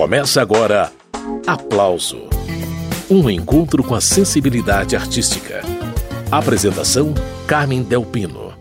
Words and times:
Começa 0.00 0.40
agora 0.40 0.90
Aplauso 1.46 2.22
Um 3.10 3.28
encontro 3.28 3.84
com 3.84 3.94
a 3.94 4.00
sensibilidade 4.00 4.96
artística. 4.96 5.60
Apresentação: 6.32 7.12
Carmen 7.46 7.82
Delpino. 7.82 8.54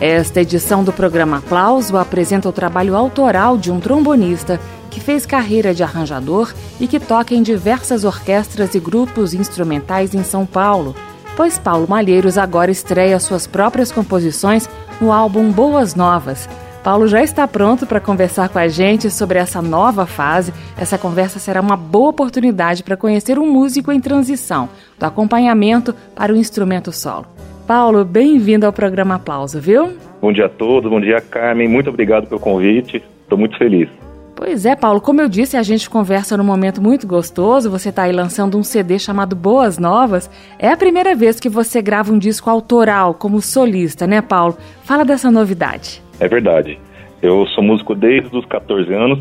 Esta 0.00 0.40
edição 0.40 0.82
do 0.82 0.90
programa 0.90 1.36
Aplauso 1.36 1.98
apresenta 1.98 2.48
o 2.48 2.52
trabalho 2.52 2.96
autoral 2.96 3.58
de 3.58 3.70
um 3.70 3.78
trombonista 3.78 4.58
que 4.90 5.00
fez 5.00 5.26
carreira 5.26 5.74
de 5.74 5.82
arranjador 5.82 6.54
e 6.80 6.88
que 6.88 6.98
toca 6.98 7.34
em 7.34 7.42
diversas 7.42 8.04
orquestras 8.04 8.74
e 8.74 8.80
grupos 8.80 9.34
instrumentais 9.34 10.14
em 10.14 10.24
São 10.24 10.46
Paulo, 10.46 10.96
pois 11.36 11.58
Paulo 11.58 11.86
Malheiros 11.86 12.38
agora 12.38 12.70
estreia 12.70 13.20
suas 13.20 13.46
próprias 13.46 13.92
composições 13.92 14.68
no 15.00 15.12
álbum 15.12 15.52
Boas 15.52 15.94
Novas. 15.94 16.48
Paulo 16.82 17.06
já 17.08 17.22
está 17.22 17.46
pronto 17.48 17.84
para 17.84 18.00
conversar 18.00 18.48
com 18.48 18.58
a 18.58 18.68
gente 18.68 19.10
sobre 19.10 19.38
essa 19.38 19.60
nova 19.60 20.06
fase. 20.06 20.52
Essa 20.78 20.96
conversa 20.96 21.38
será 21.38 21.60
uma 21.60 21.76
boa 21.76 22.10
oportunidade 22.10 22.84
para 22.84 22.96
conhecer 22.96 23.38
um 23.38 23.52
músico 23.52 23.90
em 23.90 24.00
transição, 24.00 24.68
do 24.98 25.04
acompanhamento 25.04 25.94
para 26.14 26.32
o 26.32 26.36
instrumento 26.36 26.92
solo. 26.92 27.26
Paulo, 27.66 28.04
bem-vindo 28.04 28.64
ao 28.64 28.72
programa 28.72 29.16
Aplauso, 29.16 29.60
viu? 29.60 29.94
Bom 30.20 30.32
dia 30.32 30.46
a 30.46 30.48
todos, 30.48 30.88
bom 30.88 31.00
dia 31.00 31.20
Carmen, 31.20 31.68
muito 31.68 31.90
obrigado 31.90 32.28
pelo 32.28 32.40
convite, 32.40 33.02
estou 33.24 33.36
muito 33.36 33.58
feliz. 33.58 33.88
Pois 34.36 34.66
é, 34.66 34.76
Paulo, 34.76 35.00
como 35.00 35.22
eu 35.22 35.30
disse, 35.30 35.56
a 35.56 35.62
gente 35.62 35.88
conversa 35.88 36.36
num 36.36 36.44
momento 36.44 36.82
muito 36.82 37.06
gostoso. 37.06 37.70
Você 37.70 37.88
está 37.88 38.02
aí 38.02 38.12
lançando 38.12 38.58
um 38.58 38.62
CD 38.62 38.98
chamado 38.98 39.34
Boas 39.34 39.78
Novas. 39.78 40.30
É 40.58 40.68
a 40.68 40.76
primeira 40.76 41.14
vez 41.14 41.40
que 41.40 41.48
você 41.48 41.80
grava 41.80 42.12
um 42.12 42.18
disco 42.18 42.50
autoral 42.50 43.14
como 43.14 43.40
solista, 43.40 44.06
né, 44.06 44.20
Paulo? 44.20 44.54
Fala 44.84 45.06
dessa 45.06 45.30
novidade. 45.30 46.02
É 46.20 46.28
verdade. 46.28 46.78
Eu 47.22 47.46
sou 47.46 47.64
músico 47.64 47.94
desde 47.94 48.36
os 48.36 48.44
14 48.44 48.92
anos 48.92 49.20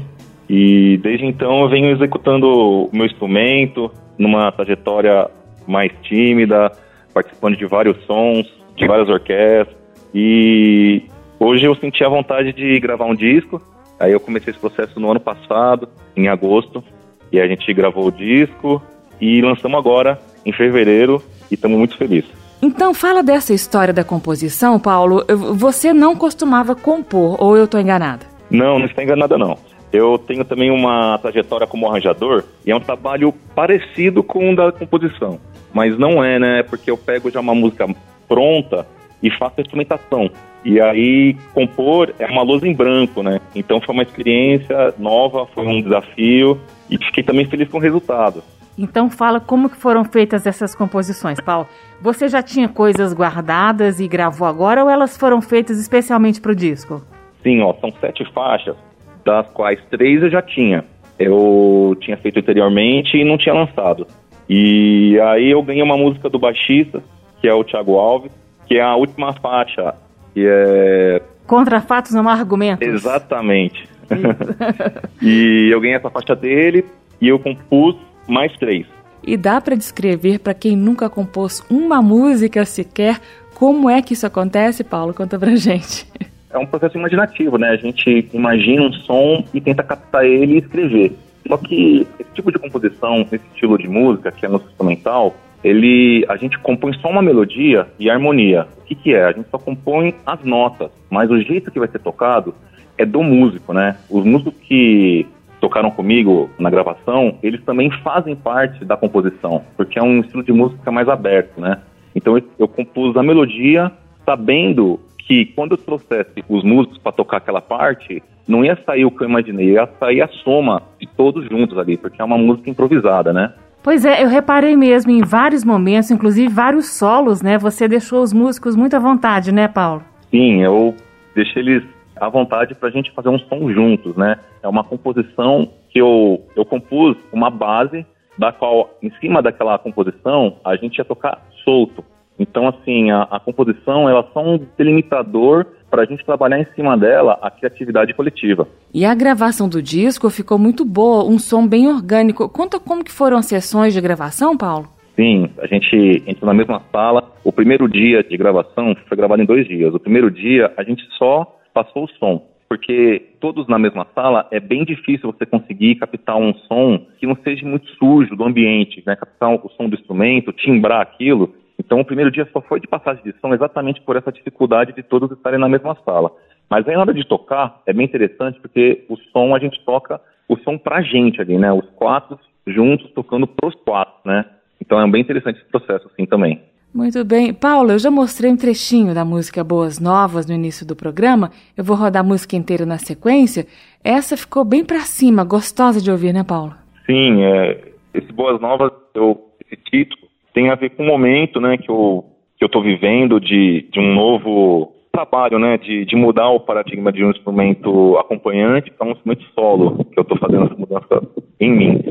e 0.49 0.99
desde 1.01 1.25
então 1.25 1.61
eu 1.61 1.69
venho 1.69 1.91
executando 1.91 2.47
o 2.47 2.89
meu 2.91 3.05
instrumento 3.05 3.89
numa 4.17 4.51
trajetória 4.51 5.29
mais 5.65 5.93
tímida, 6.03 6.73
participando 7.13 7.55
de 7.55 7.65
vários 7.65 7.97
sons, 8.05 8.45
de 8.75 8.85
várias 8.85 9.07
orquestras. 9.07 9.77
E 10.13 11.03
hoje 11.39 11.63
eu 11.63 11.73
senti 11.75 12.03
a 12.03 12.09
vontade 12.09 12.51
de 12.51 12.77
gravar 12.81 13.05
um 13.05 13.15
disco 13.15 13.61
Aí 13.99 14.11
eu 14.11 14.19
comecei 14.19 14.51
esse 14.51 14.59
processo 14.59 14.99
no 14.99 15.09
ano 15.09 15.19
passado, 15.19 15.87
em 16.15 16.27
agosto, 16.27 16.83
e 17.31 17.39
a 17.39 17.47
gente 17.47 17.73
gravou 17.73 18.07
o 18.07 18.11
disco 18.11 18.81
e 19.19 19.41
lançamos 19.41 19.77
agora 19.77 20.19
em 20.45 20.51
fevereiro 20.51 21.21
e 21.49 21.55
estamos 21.55 21.77
muito 21.77 21.97
felizes. 21.97 22.29
Então 22.61 22.93
fala 22.93 23.21
dessa 23.21 23.53
história 23.53 23.93
da 23.93 24.03
composição, 24.03 24.79
Paulo. 24.79 25.23
Você 25.55 25.93
não 25.93 26.15
costumava 26.15 26.75
compor, 26.75 27.41
ou 27.41 27.57
eu 27.57 27.65
estou 27.65 27.79
enganada? 27.79 28.25
Não, 28.49 28.79
não 28.79 28.85
está 28.85 29.03
enganada 29.03 29.37
não. 29.37 29.57
Eu 29.91 30.17
tenho 30.17 30.43
também 30.43 30.71
uma 30.71 31.17
trajetória 31.19 31.65
como 31.65 31.87
arranjador 31.87 32.43
e 32.65 32.71
é 32.71 32.75
um 32.75 32.79
trabalho 32.79 33.33
parecido 33.55 34.21
com 34.23 34.51
o 34.51 34.55
da 34.55 34.71
composição, 34.71 35.39
mas 35.73 35.97
não 35.97 36.23
é, 36.23 36.37
né? 36.37 36.63
Porque 36.63 36.91
eu 36.91 36.97
pego 36.97 37.29
já 37.31 37.39
uma 37.39 37.55
música 37.55 37.87
pronta 38.27 38.85
e 39.25 39.31
faço 39.31 39.55
a 39.57 39.61
instrumentação. 39.61 40.29
E 40.63 40.79
aí, 40.79 41.35
compor 41.53 42.13
é 42.19 42.27
uma 42.27 42.43
luz 42.43 42.63
em 42.63 42.73
branco, 42.73 43.23
né? 43.23 43.39
Então 43.55 43.81
foi 43.81 43.93
uma 43.93 44.03
experiência 44.03 44.93
nova, 44.99 45.47
foi 45.47 45.65
um 45.65 45.81
desafio 45.81 46.59
e 46.89 46.97
fiquei 46.97 47.23
também 47.23 47.45
feliz 47.45 47.67
com 47.67 47.77
o 47.77 47.81
resultado. 47.81 48.43
Então 48.77 49.09
fala 49.09 49.39
como 49.39 49.69
que 49.69 49.77
foram 49.77 50.03
feitas 50.03 50.45
essas 50.45 50.75
composições, 50.75 51.39
Paulo. 51.39 51.67
Você 52.01 52.27
já 52.27 52.43
tinha 52.43 52.69
coisas 52.69 53.13
guardadas 53.13 53.99
e 53.99 54.07
gravou 54.07 54.47
agora 54.47 54.83
ou 54.83 54.89
elas 54.89 55.17
foram 55.17 55.41
feitas 55.41 55.79
especialmente 55.79 56.39
para 56.39 56.51
o 56.51 56.55
disco? 56.55 57.01
Sim, 57.41 57.61
ó, 57.61 57.73
são 57.79 57.91
sete 57.99 58.25
faixas, 58.31 58.75
das 59.23 59.47
quais 59.51 59.79
três 59.89 60.21
eu 60.21 60.29
já 60.29 60.41
tinha. 60.41 60.85
Eu 61.17 61.95
tinha 62.01 62.17
feito 62.17 62.39
anteriormente 62.39 63.17
e 63.17 63.23
não 63.23 63.37
tinha 63.37 63.55
lançado. 63.55 64.05
E 64.47 65.17
aí 65.21 65.49
eu 65.49 65.63
ganhei 65.63 65.81
uma 65.81 65.97
música 65.97 66.29
do 66.29 66.37
baixista, 66.37 67.01
que 67.39 67.47
é 67.47 67.53
o 67.53 67.63
Thiago 67.63 67.97
Alves, 67.97 68.31
que 68.65 68.77
é 68.77 68.81
a 68.81 68.95
última 68.95 69.33
faixa, 69.33 69.95
que 70.33 70.45
é... 70.45 71.21
Contra 71.47 71.81
fatos 71.81 72.11
não 72.11 72.27
há 72.27 72.33
argumentos. 72.33 72.87
Exatamente. 72.87 73.87
e 75.21 75.69
eu 75.71 75.79
ganhei 75.79 75.95
essa 75.95 76.09
faixa 76.09 76.35
dele 76.35 76.85
e 77.21 77.27
eu 77.27 77.39
compus 77.39 77.95
mais 78.27 78.55
três. 78.57 78.85
E 79.23 79.35
dá 79.37 79.59
para 79.59 79.75
descrever 79.75 80.39
para 80.39 80.53
quem 80.53 80.75
nunca 80.75 81.09
compôs 81.09 81.63
uma 81.69 82.01
música 82.01 82.63
sequer 82.65 83.19
como 83.55 83.89
é 83.89 84.01
que 84.01 84.13
isso 84.13 84.27
acontece, 84.27 84.83
Paulo? 84.83 85.13
Conta 85.13 85.39
pra 85.39 85.55
gente. 85.55 86.05
É 86.49 86.57
um 86.57 86.65
processo 86.65 86.97
imaginativo, 86.97 87.57
né? 87.57 87.69
A 87.69 87.77
gente 87.77 88.29
imagina 88.33 88.83
um 88.83 88.91
som 88.91 89.45
e 89.53 89.61
tenta 89.61 89.81
captar 89.81 90.25
ele 90.25 90.55
e 90.55 90.57
escrever. 90.59 91.13
Só 91.47 91.57
que 91.57 92.05
esse 92.19 92.31
tipo 92.33 92.51
de 92.51 92.59
composição, 92.59 93.21
esse 93.21 93.41
estilo 93.53 93.77
de 93.77 93.87
música, 93.87 94.31
que 94.31 94.45
é 94.45 94.49
no 94.49 94.57
instrumental, 94.57 95.35
ele, 95.65 96.23
a 96.29 96.37
gente 96.37 96.59
compõe 96.59 96.93
só 96.93 97.09
uma 97.09 97.23
melodia 97.23 97.87
e 97.97 98.07
harmonia. 98.07 98.67
O 98.77 98.85
que, 98.85 98.93
que 98.93 99.15
é? 99.15 99.25
A 99.25 99.31
gente 99.31 99.49
só 99.49 99.57
compõe 99.57 100.13
as 100.23 100.43
notas, 100.43 100.91
mas 101.09 101.31
o 101.31 101.41
jeito 101.41 101.71
que 101.71 101.79
vai 101.79 101.87
ser 101.87 101.97
tocado 101.97 102.53
é 102.95 103.03
do 103.03 103.23
músico, 103.23 103.73
né? 103.73 103.97
Os 104.07 104.23
músicos 104.23 104.53
que 104.61 105.25
tocaram 105.59 105.89
comigo 105.89 106.51
na 106.59 106.69
gravação, 106.69 107.39
eles 107.41 107.63
também 107.63 107.89
fazem 107.89 108.35
parte 108.35 108.85
da 108.85 108.95
composição, 108.95 109.63
porque 109.75 109.97
é 109.97 110.03
um 110.03 110.19
estilo 110.19 110.43
de 110.43 110.53
música 110.53 110.91
mais 110.91 111.09
aberto, 111.09 111.59
né? 111.59 111.79
Então 112.13 112.39
eu 112.59 112.67
compus 112.67 113.17
a 113.17 113.23
melodia 113.23 113.91
sabendo 114.23 114.99
que 115.17 115.47
quando 115.47 115.71
eu 115.71 115.77
trouxesse 115.79 116.43
os 116.47 116.63
músicos 116.63 116.99
para 116.99 117.11
tocar 117.11 117.37
aquela 117.37 117.61
parte, 117.61 118.21
não 118.47 118.63
ia 118.63 118.77
sair 118.85 119.03
o 119.05 119.09
que 119.09 119.23
eu 119.23 119.27
imaginei, 119.27 119.71
ia 119.71 119.89
sair 119.99 120.21
a 120.21 120.27
soma 120.27 120.83
de 121.01 121.07
todos 121.07 121.43
juntos 121.49 121.75
ali, 121.75 121.97
porque 121.97 122.21
é 122.21 122.25
uma 122.25 122.37
música 122.37 122.69
improvisada, 122.69 123.33
né? 123.33 123.51
Pois 123.85 124.03
é, 124.03 124.23
eu 124.23 124.27
reparei 124.27 124.75
mesmo 124.75 125.11
em 125.11 125.21
vários 125.21 125.63
momentos, 125.63 126.09
inclusive 126.09 126.51
vários 126.51 126.87
solos, 126.97 127.43
né? 127.43 127.55
Você 127.59 127.87
deixou 127.87 128.23
os 128.23 128.33
músicos 128.33 128.75
muito 128.75 128.95
à 128.95 128.99
vontade, 128.99 129.51
né, 129.51 129.67
Paulo? 129.67 130.01
Sim, 130.31 130.63
eu 130.63 130.95
deixei 131.35 131.61
eles 131.61 131.83
à 132.15 132.27
vontade 132.27 132.73
para 132.73 132.89
a 132.89 132.91
gente 132.91 133.11
fazer 133.11 133.29
um 133.29 133.37
som 133.37 133.71
juntos, 133.71 134.15
né? 134.17 134.39
É 134.63 134.67
uma 134.67 134.83
composição 134.83 135.69
que 135.91 136.01
eu, 136.01 136.43
eu 136.55 136.65
compus 136.65 137.15
uma 137.31 137.51
base 137.51 138.03
da 138.39 138.51
qual, 138.51 138.89
em 139.03 139.11
cima 139.21 139.39
daquela 139.39 139.77
composição, 139.77 140.57
a 140.65 140.75
gente 140.75 140.97
ia 140.97 141.05
tocar 141.05 141.45
solto. 141.63 142.03
Então, 142.37 142.67
assim, 142.67 143.11
a, 143.11 143.23
a 143.23 143.39
composição 143.39 144.09
ela 144.09 144.19
é 144.19 144.33
só 144.33 144.43
um 144.43 144.59
delimitador 144.77 145.65
para 145.89 146.03
a 146.03 146.05
gente 146.05 146.25
trabalhar 146.25 146.59
em 146.59 146.67
cima 146.75 146.97
dela 146.97 147.39
a 147.41 147.49
criatividade 147.49 148.13
coletiva. 148.13 148.67
E 148.93 149.05
a 149.05 149.15
gravação 149.15 149.69
do 149.69 149.81
disco 149.81 150.29
ficou 150.29 150.57
muito 150.57 150.83
boa, 150.83 151.23
um 151.23 151.39
som 151.39 151.65
bem 151.65 151.87
orgânico. 151.87 152.49
Conta 152.49 152.79
como 152.79 153.03
que 153.03 153.11
foram 153.11 153.37
as 153.37 153.45
sessões 153.45 153.93
de 153.93 154.01
gravação, 154.01 154.57
Paulo? 154.57 154.87
Sim, 155.15 155.49
a 155.59 155.67
gente 155.67 156.23
entrou 156.27 156.47
na 156.47 156.53
mesma 156.53 156.81
sala. 156.91 157.31
O 157.43 157.51
primeiro 157.51 157.87
dia 157.87 158.21
de 158.21 158.35
gravação 158.35 158.95
foi 159.07 159.15
gravado 159.15 159.41
em 159.41 159.45
dois 159.45 159.65
dias. 159.65 159.93
O 159.93 159.99
primeiro 159.99 160.29
dia 160.29 160.73
a 160.75 160.83
gente 160.83 161.03
só 161.17 161.57
passou 161.73 162.03
o 162.03 162.09
som, 162.19 162.45
porque 162.67 163.29
todos 163.39 163.65
na 163.67 163.79
mesma 163.79 164.05
sala 164.13 164.47
é 164.51 164.59
bem 164.59 164.83
difícil 164.83 165.31
você 165.31 165.45
conseguir 165.45 165.95
captar 165.95 166.35
um 166.35 166.53
som 166.67 167.05
que 167.17 167.25
não 167.25 167.37
seja 167.43 167.65
muito 167.65 167.87
sujo 167.91 168.35
do 168.35 168.43
ambiente, 168.43 169.01
né? 169.05 169.15
Captar 169.15 169.53
o 169.53 169.71
som 169.77 169.87
do 169.87 169.95
instrumento, 169.95 170.51
timbrar 170.51 171.01
aquilo. 171.01 171.55
Então, 171.77 171.99
o 171.99 172.05
primeiro 172.05 172.31
dia 172.31 172.47
só 172.51 172.61
foi 172.61 172.79
de 172.79 172.87
passagem 172.87 173.23
de 173.23 173.33
som 173.39 173.53
exatamente 173.53 174.01
por 174.01 174.15
essa 174.15 174.31
dificuldade 174.31 174.93
de 174.93 175.03
todos 175.03 175.31
estarem 175.31 175.59
na 175.59 175.69
mesma 175.69 175.95
sala. 176.05 176.31
Mas 176.69 176.87
aí, 176.87 176.95
na 176.95 177.01
hora 177.01 177.13
de 177.13 177.27
tocar, 177.27 177.81
é 177.85 177.93
bem 177.93 178.05
interessante 178.05 178.59
porque 178.59 179.05
o 179.09 179.17
som 179.31 179.53
a 179.55 179.59
gente 179.59 179.83
toca 179.85 180.19
o 180.47 180.57
som 180.57 180.77
pra 180.77 181.01
gente 181.01 181.41
ali, 181.41 181.57
né? 181.57 181.71
Os 181.71 181.85
quatro 181.95 182.39
juntos 182.65 183.11
tocando 183.11 183.47
pros 183.47 183.75
quatro, 183.75 184.13
né? 184.25 184.45
Então 184.81 184.99
é 184.99 185.09
bem 185.09 185.21
interessante 185.21 185.59
esse 185.59 185.69
processo 185.69 186.07
assim 186.11 186.25
também. 186.25 186.61
Muito 186.93 187.25
bem. 187.25 187.53
Paulo, 187.53 187.91
eu 187.91 187.99
já 187.99 188.09
mostrei 188.09 188.49
um 188.49 188.55
trechinho 188.55 189.13
da 189.13 189.25
música 189.25 189.63
Boas 189.63 189.99
Novas 189.99 190.47
no 190.47 190.53
início 190.53 190.87
do 190.87 190.95
programa. 190.95 191.51
Eu 191.75 191.83
vou 191.83 191.95
rodar 191.95 192.23
a 192.23 192.25
música 192.25 192.55
inteira 192.55 192.85
na 192.85 192.97
sequência. 192.97 193.67
Essa 194.01 194.37
ficou 194.37 194.63
bem 194.63 194.85
para 194.85 195.01
cima, 195.01 195.43
gostosa 195.43 196.01
de 196.01 196.09
ouvir, 196.09 196.33
né, 196.33 196.43
Paulo? 196.43 196.73
Sim, 197.05 197.43
é, 197.43 197.91
esse 198.13 198.31
Boas 198.31 198.61
Novas, 198.61 198.91
eu, 199.13 199.37
esse 199.65 199.75
título, 199.83 200.24
tem 200.55 200.69
a 200.69 200.75
ver 200.75 200.91
com 200.91 201.03
o 201.03 201.05
momento 201.05 201.59
né, 201.59 201.77
que 201.77 201.91
eu 201.91 202.23
estou 202.59 202.81
vivendo 202.81 203.39
de, 203.41 203.85
de 203.91 203.99
um 203.99 204.15
novo 204.15 204.93
trabalho, 205.11 205.59
né, 205.59 205.77
de, 205.77 206.05
de 206.05 206.15
mudar 206.15 206.49
o 206.49 206.61
paradigma 206.61 207.11
de 207.11 207.23
um 207.23 207.29
instrumento 207.29 208.17
acompanhante 208.17 208.89
para 208.91 209.05
um 209.05 209.11
instrumento 209.11 209.43
solo, 209.53 210.03
que 210.05 210.17
eu 210.17 210.23
estou 210.23 210.37
fazendo 210.37 210.65
essa 210.65 210.75
mudança 210.75 211.27
em 211.59 211.71
mim. 211.71 212.01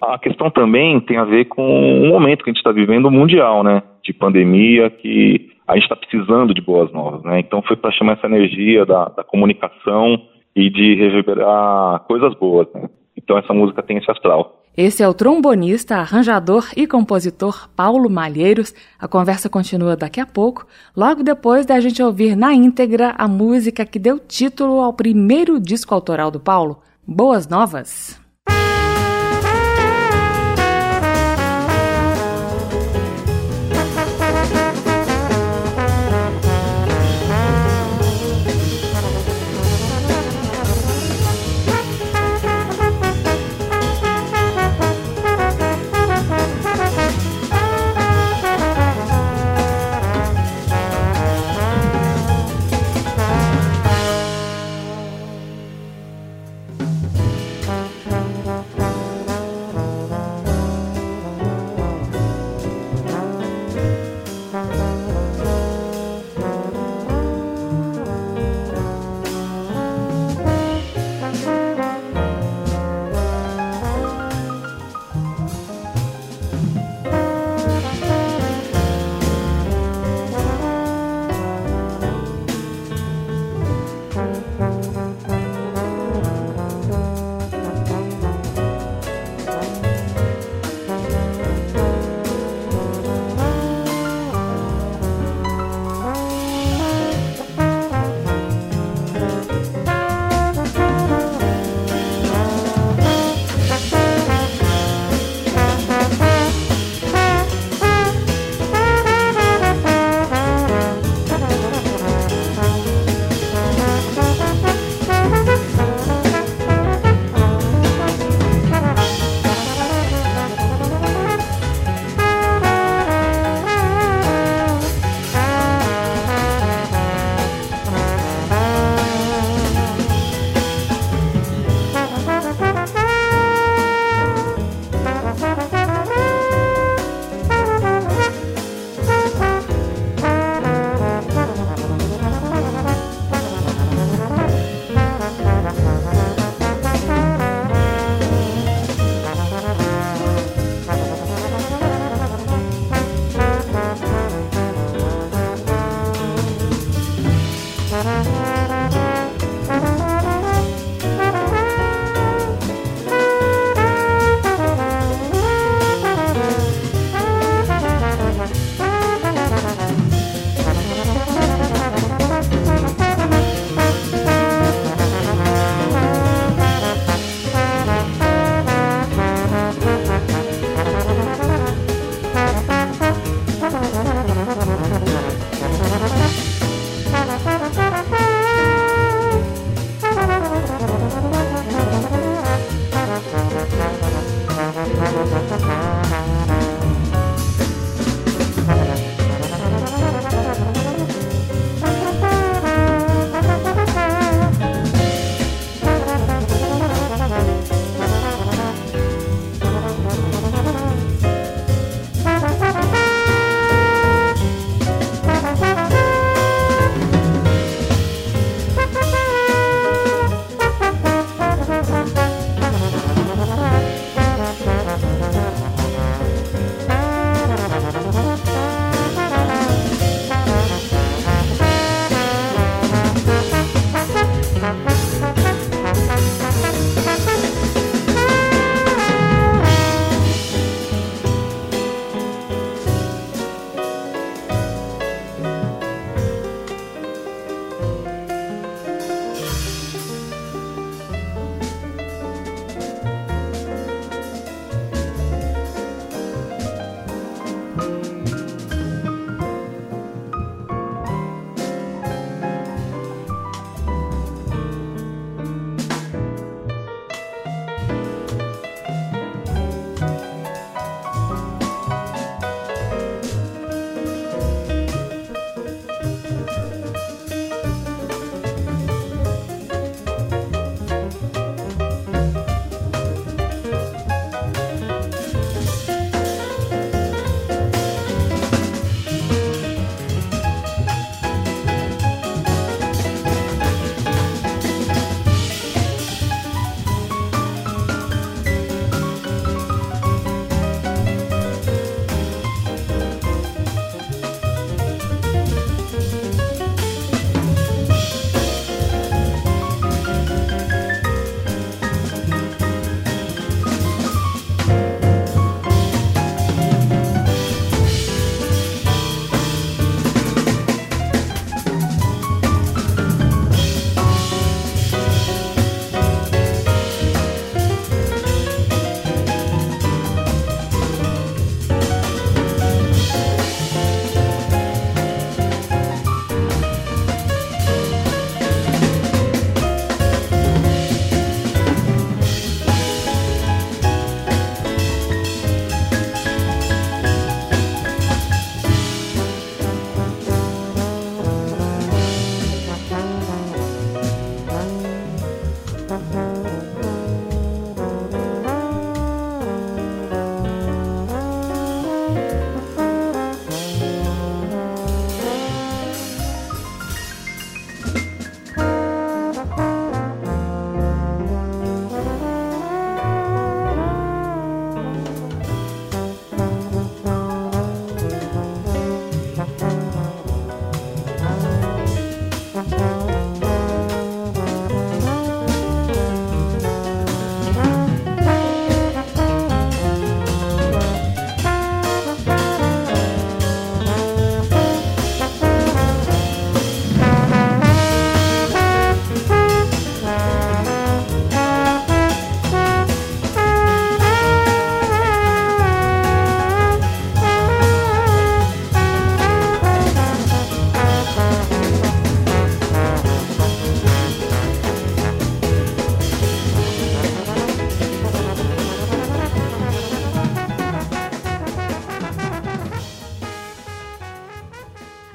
A 0.00 0.16
questão 0.18 0.48
também 0.50 1.00
tem 1.00 1.16
a 1.16 1.24
ver 1.24 1.46
com 1.46 1.62
o 2.02 2.08
momento 2.08 2.44
que 2.44 2.50
a 2.50 2.52
gente 2.52 2.58
está 2.58 2.72
vivendo 2.72 3.10
mundial, 3.10 3.64
né, 3.64 3.82
de 4.02 4.12
pandemia, 4.12 4.90
que 4.90 5.50
a 5.66 5.74
gente 5.74 5.82
está 5.82 5.96
precisando 5.96 6.54
de 6.54 6.62
boas 6.62 6.90
novas, 6.92 7.22
né, 7.24 7.40
então 7.40 7.60
foi 7.62 7.76
para 7.76 7.90
chamar 7.90 8.12
essa 8.12 8.26
energia 8.26 8.86
da, 8.86 9.06
da 9.06 9.24
comunicação 9.24 10.22
e 10.54 10.70
de 10.70 10.94
reverberar 10.94 12.00
coisas 12.06 12.32
boas, 12.34 12.68
né. 12.72 12.88
Então 13.16 13.36
essa 13.36 13.52
música 13.52 13.82
tem 13.82 13.98
esse 13.98 14.10
astral. 14.10 14.62
Esse 14.80 15.02
é 15.02 15.08
o 15.08 15.12
trombonista, 15.12 15.96
arranjador 15.96 16.68
e 16.76 16.86
compositor 16.86 17.68
Paulo 17.74 18.08
Malheiros. 18.08 18.72
A 18.96 19.08
conversa 19.08 19.48
continua 19.48 19.96
daqui 19.96 20.20
a 20.20 20.24
pouco, 20.24 20.64
logo 20.96 21.24
depois 21.24 21.66
da 21.66 21.80
gente 21.80 22.00
ouvir 22.00 22.36
na 22.36 22.54
íntegra 22.54 23.12
a 23.18 23.26
música 23.26 23.84
que 23.84 23.98
deu 23.98 24.20
título 24.20 24.78
ao 24.78 24.92
primeiro 24.92 25.58
disco 25.58 25.92
autoral 25.92 26.30
do 26.30 26.38
Paulo, 26.38 26.78
Boas 27.04 27.48
Novas. 27.48 28.17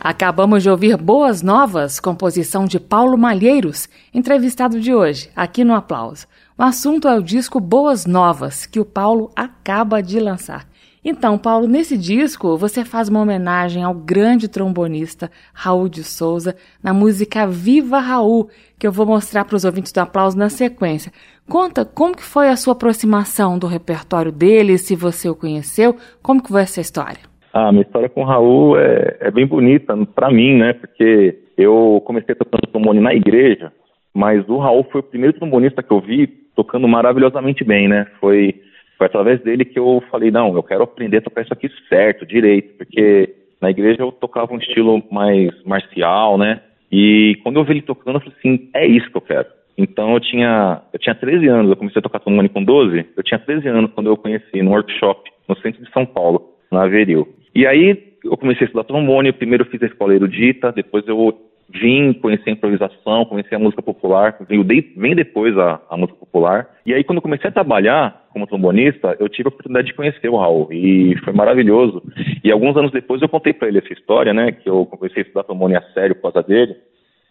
Acabamos 0.04 0.62
de 0.62 0.70
ouvir 0.70 0.98
Boas 0.98 1.42
Novas, 1.42 1.98
composição 1.98 2.66
de 2.66 2.78
Paulo 2.78 3.18
Malheiros, 3.18 3.88
entrevistado 4.14 4.82
de 4.82 4.94
hoje, 4.94 5.30
aqui 5.34 5.64
no 5.64 5.74
Aplauso. 5.74 6.28
O 6.58 6.62
assunto 6.62 7.08
é 7.08 7.18
o 7.18 7.24
disco 7.24 7.58
Boas 7.58 8.06
Novas, 8.06 8.66
que 8.66 8.82
o 8.82 8.86
Paulo 8.86 9.32
acaba 9.34 10.04
de 10.04 10.20
lançar. 10.20 10.68
Então, 11.06 11.38
Paulo, 11.38 11.70
nesse 11.70 11.98
disco 11.98 12.58
você 12.58 12.84
faz 12.84 13.08
uma 13.08 13.22
homenagem 13.22 13.82
ao 13.82 13.94
grande 13.94 14.50
trombonista 14.50 15.32
Raul 15.54 15.88
de 15.88 16.04
Souza 16.04 16.54
na 16.84 16.94
música 16.94 17.48
Viva 17.48 18.00
Raul, 18.00 18.50
que 18.78 18.86
eu 18.86 18.92
vou 18.92 19.06
mostrar 19.06 19.46
para 19.46 19.56
os 19.56 19.64
ouvintes 19.64 19.94
do 19.94 20.00
Aplauso 20.00 20.38
na 20.38 20.50
sequência. 20.50 21.14
Conta 21.48 21.86
como 21.86 22.14
que 22.14 22.24
foi 22.24 22.50
a 22.50 22.58
sua 22.58 22.74
aproximação 22.74 23.58
do 23.58 23.68
repertório 23.68 24.34
dele, 24.34 24.78
se 24.78 24.98
você 24.98 25.30
o 25.30 25.36
conheceu, 25.36 25.96
como 26.22 26.44
que 26.44 26.50
foi 26.50 26.64
essa 26.64 26.82
história? 26.82 27.33
Ah, 27.54 27.72
minha 27.72 27.84
história 27.84 28.10
com 28.10 28.22
o 28.22 28.26
Raul 28.26 28.80
é, 28.80 29.18
é 29.20 29.32
bem 29.32 29.46
bonita 29.46 29.96
para 30.16 30.32
mim, 30.32 30.58
né? 30.58 30.74
Porque 30.74 31.38
eu 31.56 32.02
comecei 32.04 32.34
tocando 32.34 32.68
trombone 32.72 33.00
na 33.00 33.14
igreja, 33.14 33.72
mas 34.12 34.44
o 34.50 34.58
Raul 34.58 34.84
foi 34.92 35.02
o 35.02 35.04
primeiro 35.04 35.38
trombonista 35.38 35.84
que 35.84 35.92
eu 35.92 36.02
vi 36.02 36.26
tocando 36.56 36.88
maravilhosamente 36.88 37.64
bem, 37.64 37.88
né? 37.88 38.08
Foi, 38.20 38.56
foi 38.98 39.06
através 39.06 39.40
dele 39.42 39.66
que 39.66 39.78
eu 39.78 40.04
falei, 40.10 40.32
não, 40.32 40.56
eu 40.56 40.64
quero 40.64 40.84
aprender 40.84 41.18
a 41.18 41.22
tocar 41.22 41.44
isso 41.44 41.54
aqui 41.54 41.70
certo, 41.88 42.26
direito, 42.26 42.76
porque 42.76 43.36
na 43.62 43.70
igreja 43.70 44.02
eu 44.02 44.12
tocava 44.12 44.52
um 44.52 44.58
estilo 44.58 45.04
mais 45.12 45.52
marcial, 45.64 46.40
né? 46.40 46.60
E 46.92 47.38
quando 47.44 47.58
eu 47.58 47.64
vi 47.64 47.74
ele 47.74 47.82
tocando, 47.84 48.16
eu 48.16 48.20
falei 48.20 48.36
assim, 48.40 48.70
é 48.74 48.88
isso 48.88 49.12
que 49.12 49.18
eu 49.18 49.22
quero. 49.22 49.48
Então 49.78 50.14
eu 50.14 50.20
tinha, 50.20 50.82
eu 50.92 51.00
tinha 51.00 51.14
13 51.14 51.48
anos, 51.48 51.70
eu 51.70 51.78
comecei 51.78 52.00
a 52.00 52.04
tocar 52.04 52.20
trombone 52.20 52.50
com 52.50 52.64
12, 52.64 53.06
eu 53.16 53.24
tinha 53.24 53.40
13 53.40 53.68
anos 53.68 53.92
quando 53.94 54.08
eu 54.08 54.18
conheci 54.18 54.62
no 54.64 54.72
workshop 54.72 55.30
no 55.48 55.56
centro 55.58 55.84
de 55.84 55.92
São 55.92 56.06
Paulo, 56.06 56.54
na 56.72 56.84
Averil. 56.84 57.28
E 57.56 57.68
aí 57.68 58.16
eu 58.24 58.38
comecei 58.38 58.66
a 58.66 58.68
estudar 58.68 58.84
trombone, 58.86 59.32
primeiro 59.32 59.66
fiz 59.66 59.82
a 59.84 59.86
escola 59.86 60.16
erudita, 60.16 60.72
depois 60.72 61.08
eu 61.08 61.38
vim 61.70 62.14
conhecer 62.14 62.50
a 62.50 62.54
improvisação, 62.54 63.26
conhecer 63.26 63.56
a 63.56 63.60
música 63.60 63.82
popular, 63.82 64.38
veio 64.48 64.64
bem 64.64 65.16
depois 65.16 65.58
a, 65.58 65.82
a, 65.90 65.98
música 65.98 66.20
popular. 66.20 66.70
E 66.86 66.94
aí 66.94 67.04
quando 67.04 67.18
eu 67.18 67.22
comecei 67.22 67.50
a 67.50 67.54
trabalhar 67.54 68.28
como 68.32 68.48
trombonista, 68.48 69.16
eu 69.20 69.30
tive 69.30 69.48
a 69.48 69.50
oportunidade 69.50 69.88
de 69.88 69.94
conhecer 69.94 70.30
o 70.30 70.38
Raul 70.38 70.68
e 70.72 71.16
foi 71.24 71.34
maravilhoso. 71.34 72.02
E 72.44 72.52
alguns 72.52 72.76
anos 72.78 72.92
depois 72.92 73.22
eu 73.22 73.30
contei 73.30 73.54
para 73.54 73.68
ele 73.68 73.80
essa 73.80 73.94
história, 73.94 74.34
né, 74.34 74.52
que 74.52 74.70
eu 74.70 74.86
comecei 74.86 75.22
a 75.22 75.26
estudar 75.26 75.44
trombone 75.44 75.76
a 75.76 75.82
sério 75.94 76.16
por 76.16 76.34
causa 76.34 76.48
dele. 76.48 76.76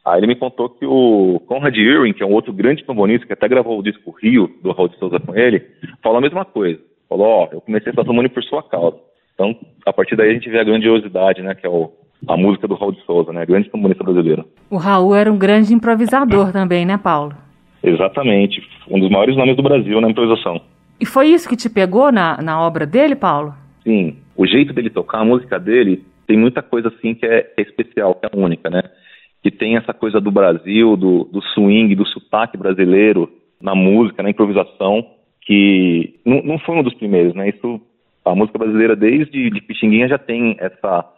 Aí 0.04 0.18
ele 0.18 0.26
me 0.26 0.36
contou 0.36 0.68
que 0.68 0.84
o 0.84 1.40
Conrad 1.46 1.76
Irwin, 1.76 2.12
que 2.12 2.22
é 2.22 2.26
um 2.26 2.32
outro 2.32 2.52
grande 2.52 2.84
trombonista, 2.84 3.26
que 3.26 3.32
até 3.32 3.46
gravou 3.46 3.78
o 3.78 3.82
disco 3.82 4.10
Rio, 4.10 4.50
do 4.60 4.72
Raul 4.72 4.88
de 4.88 4.98
Souza 4.98 5.20
com 5.20 5.34
ele, 5.36 5.64
falou 6.02 6.18
a 6.18 6.20
mesma 6.20 6.44
coisa. 6.44 6.80
Falou, 7.08 7.26
ó, 7.26 7.44
oh, 7.44 7.54
eu 7.54 7.60
comecei 7.60 7.88
a 7.88 7.90
estudar 7.90 8.04
trombone 8.04 8.28
por 8.28 8.42
sua 8.42 8.62
causa. 8.64 8.98
Então, 9.34 9.56
a 9.86 9.92
partir 9.92 10.16
daí 10.16 10.30
a 10.30 10.34
gente 10.34 10.48
vê 10.48 10.58
a 10.58 10.64
grandiosidade, 10.64 11.42
né, 11.42 11.54
que 11.54 11.66
é 11.66 11.68
o, 11.68 11.90
a 12.28 12.36
música 12.36 12.68
do 12.68 12.74
Raul 12.74 12.92
de 12.92 13.02
Souza, 13.04 13.32
né, 13.32 13.44
grande 13.46 13.70
comunista 13.70 14.04
brasileiro. 14.04 14.44
O 14.70 14.76
Raul 14.76 15.14
era 15.14 15.32
um 15.32 15.38
grande 15.38 15.74
improvisador 15.74 16.50
também, 16.52 16.84
né, 16.84 16.98
Paulo? 16.98 17.34
Exatamente, 17.82 18.62
um 18.88 19.00
dos 19.00 19.10
maiores 19.10 19.36
nomes 19.36 19.56
do 19.56 19.62
Brasil 19.62 20.00
na 20.00 20.10
improvisação. 20.10 20.60
E 21.00 21.06
foi 21.06 21.28
isso 21.28 21.48
que 21.48 21.56
te 21.56 21.68
pegou 21.68 22.12
na, 22.12 22.40
na 22.40 22.60
obra 22.60 22.86
dele, 22.86 23.16
Paulo? 23.16 23.54
Sim, 23.82 24.16
o 24.36 24.46
jeito 24.46 24.72
dele 24.72 24.88
tocar, 24.88 25.18
a 25.18 25.24
música 25.24 25.58
dele, 25.58 26.04
tem 26.26 26.38
muita 26.38 26.62
coisa 26.62 26.88
assim 26.88 27.14
que 27.14 27.26
é, 27.26 27.52
é 27.56 27.62
especial, 27.62 28.14
que 28.14 28.26
é 28.26 28.30
única, 28.32 28.70
né? 28.70 28.82
Que 29.42 29.50
tem 29.50 29.76
essa 29.76 29.92
coisa 29.92 30.20
do 30.20 30.30
Brasil, 30.30 30.96
do, 30.96 31.24
do 31.24 31.42
swing, 31.52 31.94
do 31.96 32.06
sotaque 32.06 32.56
brasileiro 32.56 33.28
na 33.60 33.74
música, 33.74 34.22
na 34.22 34.30
improvisação, 34.30 35.04
que 35.40 36.20
não, 36.24 36.42
não 36.42 36.58
foi 36.60 36.76
um 36.76 36.82
dos 36.82 36.94
primeiros, 36.94 37.34
né? 37.34 37.48
Isso 37.48 37.80
a 38.24 38.34
música 38.34 38.58
brasileira 38.58 38.94
desde 38.94 39.50
de 39.50 39.60
Pixinguinha 39.62 40.08
já 40.08 40.18
tem 40.18 40.56
essa 40.58 41.08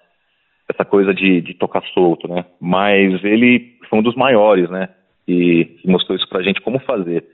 essa 0.68 0.84
coisa 0.84 1.12
de, 1.12 1.40
de 1.42 1.54
tocar 1.54 1.82
solto, 1.92 2.26
né? 2.26 2.44
Mas 2.60 3.22
ele 3.22 3.76
foi 3.88 3.98
um 3.98 4.02
dos 4.02 4.14
maiores, 4.14 4.70
né? 4.70 4.88
E, 5.28 5.66
que 5.80 5.88
mostrou 5.88 6.16
isso 6.16 6.28
pra 6.28 6.42
gente 6.42 6.60
como 6.60 6.78
fazer. 6.80 7.24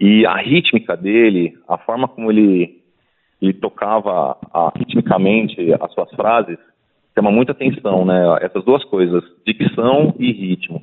E 0.00 0.26
a 0.26 0.36
rítmica 0.36 0.96
dele, 0.96 1.54
a 1.68 1.78
forma 1.78 2.08
como 2.08 2.30
ele, 2.30 2.82
ele 3.40 3.52
tocava 3.52 4.36
a, 4.52 4.72
ritmicamente 4.76 5.56
as 5.78 5.92
suas 5.92 6.10
frases, 6.12 6.58
chama 7.14 7.30
muita 7.30 7.52
atenção, 7.52 8.04
né? 8.04 8.38
Essas 8.40 8.64
duas 8.64 8.82
coisas, 8.84 9.22
dicção 9.46 10.14
e 10.18 10.32
ritmo. 10.32 10.80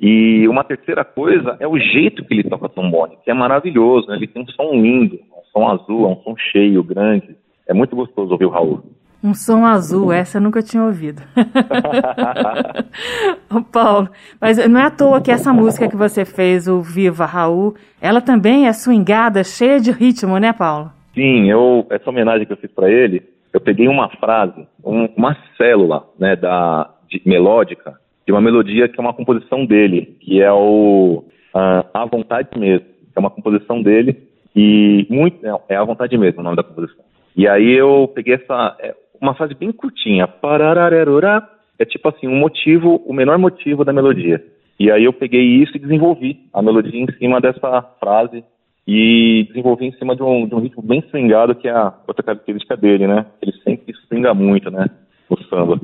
E 0.00 0.46
uma 0.46 0.62
terceira 0.62 1.04
coisa 1.04 1.56
é 1.58 1.66
o 1.66 1.78
jeito 1.78 2.24
que 2.24 2.32
ele 2.32 2.48
toca 2.48 2.68
trombone, 2.68 3.18
que 3.24 3.30
é 3.30 3.34
maravilhoso, 3.34 4.06
né? 4.08 4.16
Ele 4.16 4.28
tem 4.28 4.42
um 4.42 4.48
som 4.48 4.72
lindo, 4.72 5.16
um 5.16 5.42
som 5.52 5.68
azul, 5.68 6.06
é 6.06 6.08
um 6.08 6.22
som 6.22 6.36
cheio, 6.36 6.82
grande. 6.84 7.36
É 7.68 7.74
muito 7.74 7.94
gostoso 7.94 8.32
ouvir 8.32 8.46
o 8.46 8.50
Raul. 8.50 8.82
Um 9.22 9.34
som 9.34 9.64
azul, 9.64 10.12
essa 10.12 10.38
eu 10.38 10.42
nunca 10.42 10.62
tinha 10.62 10.82
ouvido. 10.82 11.22
Ô, 13.50 13.62
Paulo, 13.62 14.08
mas 14.40 14.64
não 14.68 14.80
é 14.80 14.84
à 14.84 14.90
toa 14.90 15.20
que 15.20 15.30
essa 15.30 15.52
música 15.52 15.88
que 15.88 15.96
você 15.96 16.24
fez, 16.24 16.68
o 16.68 16.80
Viva 16.80 17.26
Raul, 17.26 17.74
ela 18.00 18.20
também 18.20 18.68
é 18.68 18.72
swingada, 18.72 19.42
cheia 19.42 19.80
de 19.80 19.90
ritmo, 19.90 20.38
né, 20.38 20.52
Paulo? 20.52 20.92
Sim, 21.14 21.50
eu, 21.50 21.84
essa 21.90 22.08
homenagem 22.08 22.46
que 22.46 22.52
eu 22.52 22.56
fiz 22.56 22.70
para 22.70 22.88
ele, 22.88 23.22
eu 23.52 23.60
peguei 23.60 23.88
uma 23.88 24.08
frase, 24.08 24.66
um, 24.84 25.08
uma 25.16 25.36
célula, 25.56 26.04
né, 26.16 26.36
da, 26.36 26.88
de, 27.08 27.20
melódica, 27.26 27.98
de 28.24 28.32
uma 28.32 28.40
melodia 28.40 28.88
que 28.88 29.00
é 29.00 29.02
uma 29.02 29.12
composição 29.12 29.66
dele, 29.66 30.16
que 30.20 30.40
é 30.40 30.52
o 30.52 31.24
uh, 31.54 31.84
A 31.92 32.06
Vontade 32.06 32.56
Mesmo, 32.56 32.86
que 32.86 33.16
é 33.16 33.20
uma 33.20 33.30
composição 33.30 33.82
dele, 33.82 34.16
e 34.54 35.06
muito, 35.10 35.44
é, 35.44 35.52
é 35.70 35.76
A 35.76 35.84
Vontade 35.84 36.16
Mesmo 36.16 36.40
o 36.40 36.44
nome 36.44 36.56
da 36.56 36.62
composição. 36.62 37.07
E 37.36 37.46
aí 37.46 37.72
eu 37.72 38.10
peguei 38.14 38.34
essa 38.34 38.76
é, 38.80 38.94
uma 39.20 39.34
frase 39.34 39.54
bem 39.54 39.72
curtinha, 39.72 40.26
pararararurá, 40.26 41.48
é 41.78 41.84
tipo 41.84 42.08
assim, 42.08 42.26
um 42.26 42.36
motivo, 42.36 43.02
o 43.06 43.12
menor 43.12 43.38
motivo 43.38 43.84
da 43.84 43.92
melodia. 43.92 44.44
E 44.78 44.90
aí 44.90 45.04
eu 45.04 45.12
peguei 45.12 45.42
isso 45.42 45.76
e 45.76 45.80
desenvolvi 45.80 46.40
a 46.52 46.62
melodia 46.62 47.00
em 47.00 47.12
cima 47.18 47.40
dessa 47.40 47.82
frase 48.00 48.44
e 48.86 49.44
desenvolvi 49.48 49.86
em 49.86 49.92
cima 49.92 50.16
de 50.16 50.22
um, 50.22 50.46
de 50.46 50.54
um 50.54 50.60
ritmo 50.60 50.82
bem 50.82 51.02
swingado, 51.10 51.54
que 51.54 51.68
é 51.68 51.72
a 51.72 51.92
outra 52.06 52.22
característica 52.22 52.76
dele, 52.76 53.06
né? 53.06 53.26
Ele 53.42 53.52
sempre 53.62 53.92
swinga 54.06 54.32
muito, 54.32 54.70
né? 54.70 54.86
O 55.28 55.36
samba. 55.44 55.80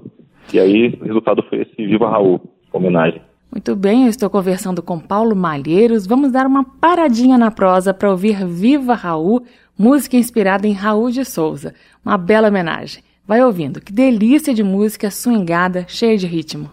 E 0.52 0.58
aí 0.58 0.96
o 1.00 1.04
resultado 1.04 1.42
foi 1.42 1.62
esse 1.62 1.74
Viva 1.76 2.08
Raul, 2.08 2.40
homenagem. 2.72 3.20
Muito 3.52 3.76
bem, 3.76 4.04
eu 4.04 4.08
estou 4.08 4.28
conversando 4.28 4.82
com 4.82 4.98
Paulo 4.98 5.36
Malheiros. 5.36 6.06
Vamos 6.06 6.32
dar 6.32 6.46
uma 6.46 6.64
paradinha 6.64 7.38
na 7.38 7.50
prosa 7.50 7.94
para 7.94 8.10
ouvir 8.10 8.44
Viva 8.46 8.94
Raul, 8.94 9.44
música 9.78 10.16
inspirada 10.16 10.66
em 10.66 10.72
Raul 10.72 11.10
de 11.10 11.24
Souza. 11.24 11.74
Uma 12.04 12.16
bela 12.16 12.48
homenagem. 12.48 13.02
Vai 13.26 13.42
ouvindo, 13.42 13.80
que 13.80 13.92
delícia 13.92 14.52
de 14.52 14.62
música 14.62 15.10
swingada, 15.10 15.86
cheia 15.88 16.16
de 16.16 16.26
ritmo. 16.26 16.70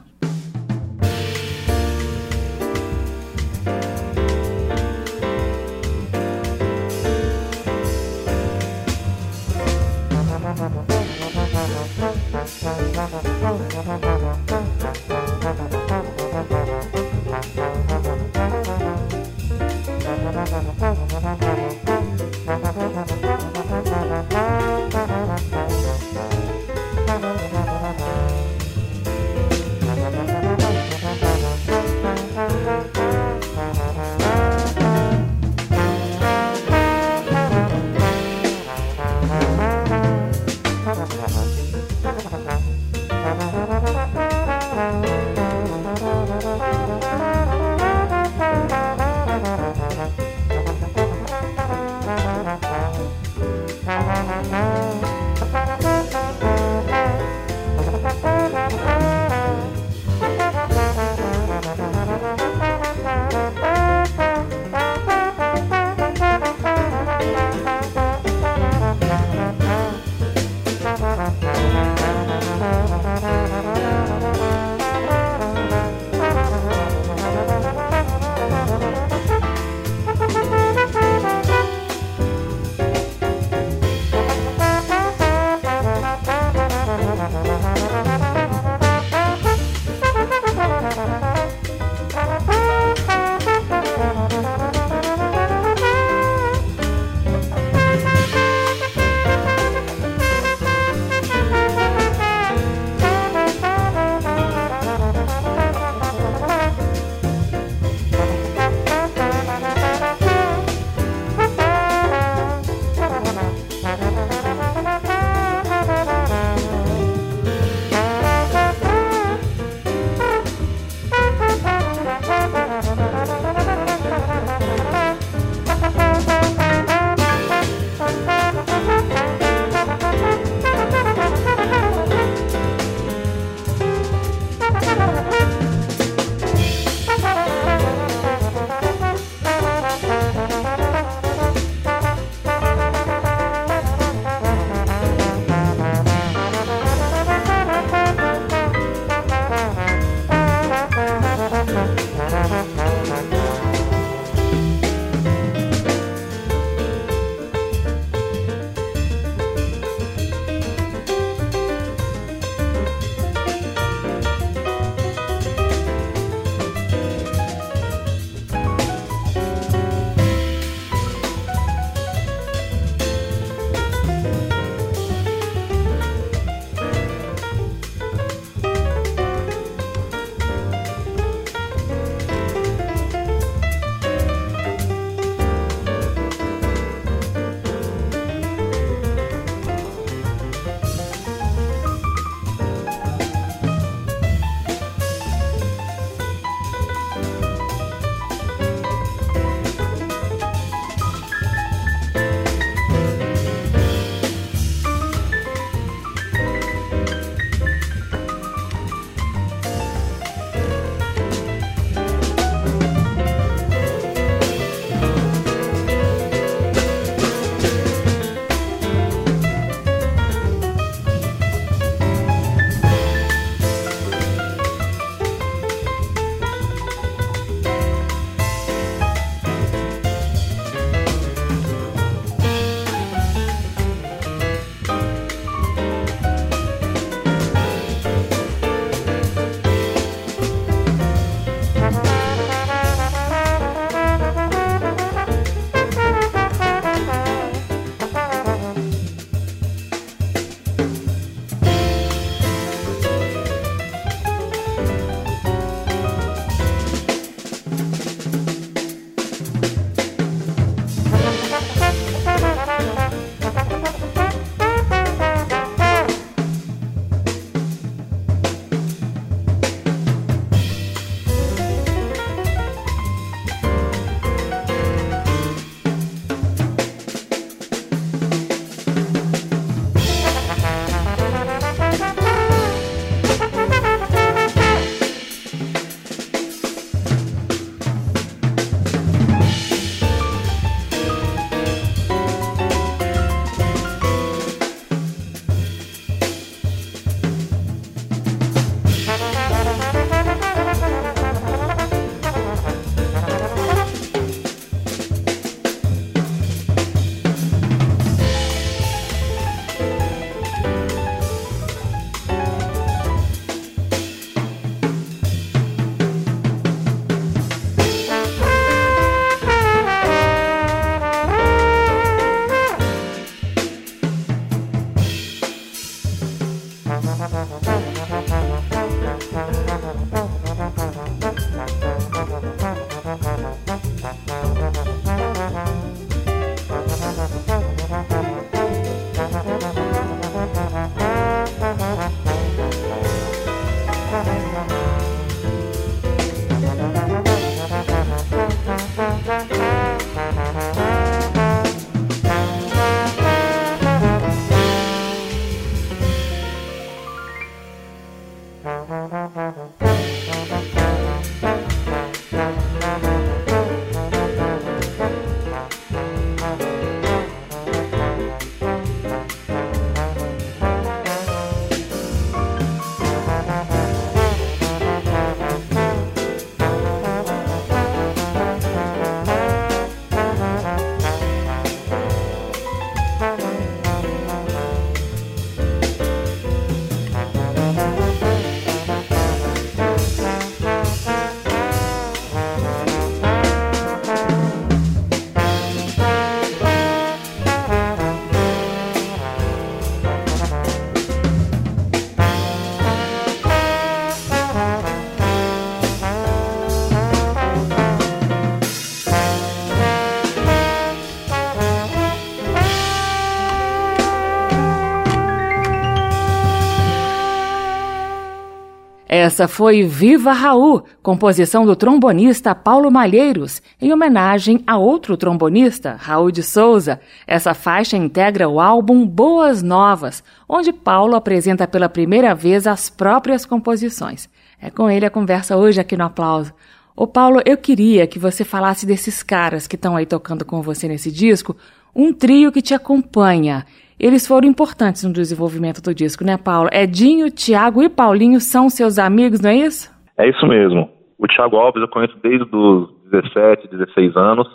Essa 419.41 419.47
foi 419.47 419.81
Viva 419.81 420.33
Raul, 420.33 420.83
composição 421.01 421.65
do 421.65 421.75
trombonista 421.75 422.53
Paulo 422.53 422.91
Malheiros, 422.91 423.59
em 423.81 423.91
homenagem 423.91 424.61
a 424.67 424.77
outro 424.77 425.17
trombonista, 425.17 425.97
Raul 425.99 426.29
de 426.29 426.43
Souza. 426.43 427.01
Essa 427.25 427.55
faixa 427.55 427.97
integra 427.97 428.47
o 428.47 428.59
álbum 428.59 429.03
Boas 429.03 429.63
Novas, 429.63 430.23
onde 430.47 430.71
Paulo 430.71 431.15
apresenta 431.15 431.67
pela 431.67 431.89
primeira 431.89 432.35
vez 432.35 432.67
as 432.67 432.87
próprias 432.87 433.43
composições. 433.43 434.29
É 434.61 434.69
com 434.69 434.87
ele 434.87 435.07
a 435.07 435.09
conversa 435.09 435.57
hoje 435.57 435.81
aqui 435.81 435.97
no 435.97 436.03
Aplauso. 436.03 436.53
Ô 436.95 437.07
Paulo, 437.07 437.41
eu 437.43 437.57
queria 437.57 438.05
que 438.05 438.19
você 438.19 438.43
falasse 438.43 438.85
desses 438.85 439.23
caras 439.23 439.65
que 439.65 439.75
estão 439.75 439.95
aí 439.95 440.05
tocando 440.05 440.45
com 440.45 440.61
você 440.61 440.87
nesse 440.87 441.11
disco, 441.11 441.57
um 441.95 442.13
trio 442.13 442.51
que 442.51 442.61
te 442.61 442.75
acompanha 442.75 443.65
eles 444.01 444.27
foram 444.27 444.47
importantes 444.47 445.03
no 445.03 445.13
desenvolvimento 445.13 445.81
do 445.81 445.93
disco, 445.93 446.23
né, 446.23 446.35
Paulo? 446.35 446.69
Edinho, 446.73 447.29
Tiago 447.29 447.83
e 447.83 447.89
Paulinho 447.89 448.39
são 448.39 448.67
seus 448.67 448.97
amigos, 448.97 449.39
não 449.39 449.51
é 449.51 449.57
isso? 449.57 449.91
É 450.17 450.27
isso 450.27 450.45
mesmo. 450.47 450.89
O 451.19 451.27
Tiago 451.27 451.55
Alves 451.57 451.81
eu 451.81 451.87
conheço 451.87 452.17
desde 452.23 452.43
os 452.55 452.89
17, 453.11 453.67
16 453.67 454.17
anos. 454.17 454.47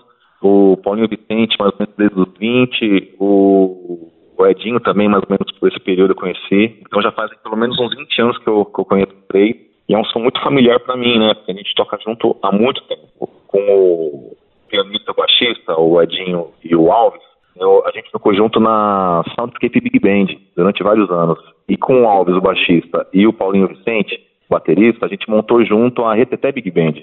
O 0.42 0.76
Paulinho 0.78 1.08
Vicente, 1.08 1.56
mais 1.60 1.72
ou 1.72 1.78
menos 1.78 1.94
desde 1.96 2.20
os 2.20 2.28
20. 2.38 3.14
O, 3.20 4.10
Edinho 4.48 4.78
também, 4.80 5.08
mais 5.08 5.22
ou 5.22 5.30
menos 5.30 5.50
por 5.58 5.68
esse 5.68 5.80
período 5.80 6.10
eu 6.10 6.16
conheci. 6.16 6.78
Então 6.80 7.02
já 7.02 7.12
faz 7.12 7.30
pelo 7.42 7.56
menos 7.56 7.78
uns 7.78 7.94
20 7.96 8.22
anos 8.22 8.38
que 8.38 8.48
eu, 8.48 8.64
que 8.64 8.80
eu 8.80 8.84
conheço 8.84 9.12
o 9.12 9.28
Trey. 9.28 9.66
E 9.88 9.94
é 9.94 9.98
um 9.98 10.04
som 10.04 10.18
muito 10.18 10.40
familiar 10.40 10.80
para 10.80 10.96
mim, 10.96 11.18
né? 11.18 11.34
Porque 11.34 11.52
a 11.52 11.54
gente 11.54 11.74
toca 11.74 11.98
junto 12.04 12.36
há 12.42 12.52
muito 12.52 12.82
tempo. 12.82 13.28
Com 13.46 13.58
o 13.58 14.36
pianista 14.68 15.12
baixista, 15.12 15.78
o 15.78 16.00
Edinho 16.02 16.48
e 16.64 16.74
o 16.74 16.90
Alves 16.90 17.25
eu, 17.58 17.86
a 17.86 17.90
gente 17.90 18.10
tocou 18.10 18.34
junto 18.34 18.60
na 18.60 19.22
Soundscape 19.34 19.80
Big 19.80 19.98
Band 19.98 20.34
durante 20.54 20.82
vários 20.82 21.10
anos. 21.10 21.38
E 21.68 21.76
com 21.76 22.02
o 22.02 22.08
Alves, 22.08 22.36
o 22.36 22.40
baixista, 22.40 23.06
e 23.12 23.26
o 23.26 23.32
Paulinho 23.32 23.68
Vicente, 23.68 24.20
o 24.48 24.54
baterista, 24.54 25.06
a 25.06 25.08
gente 25.08 25.28
montou 25.28 25.64
junto 25.64 26.04
a 26.04 26.14
Reteté 26.14 26.52
Big 26.52 26.70
Band. 26.70 26.94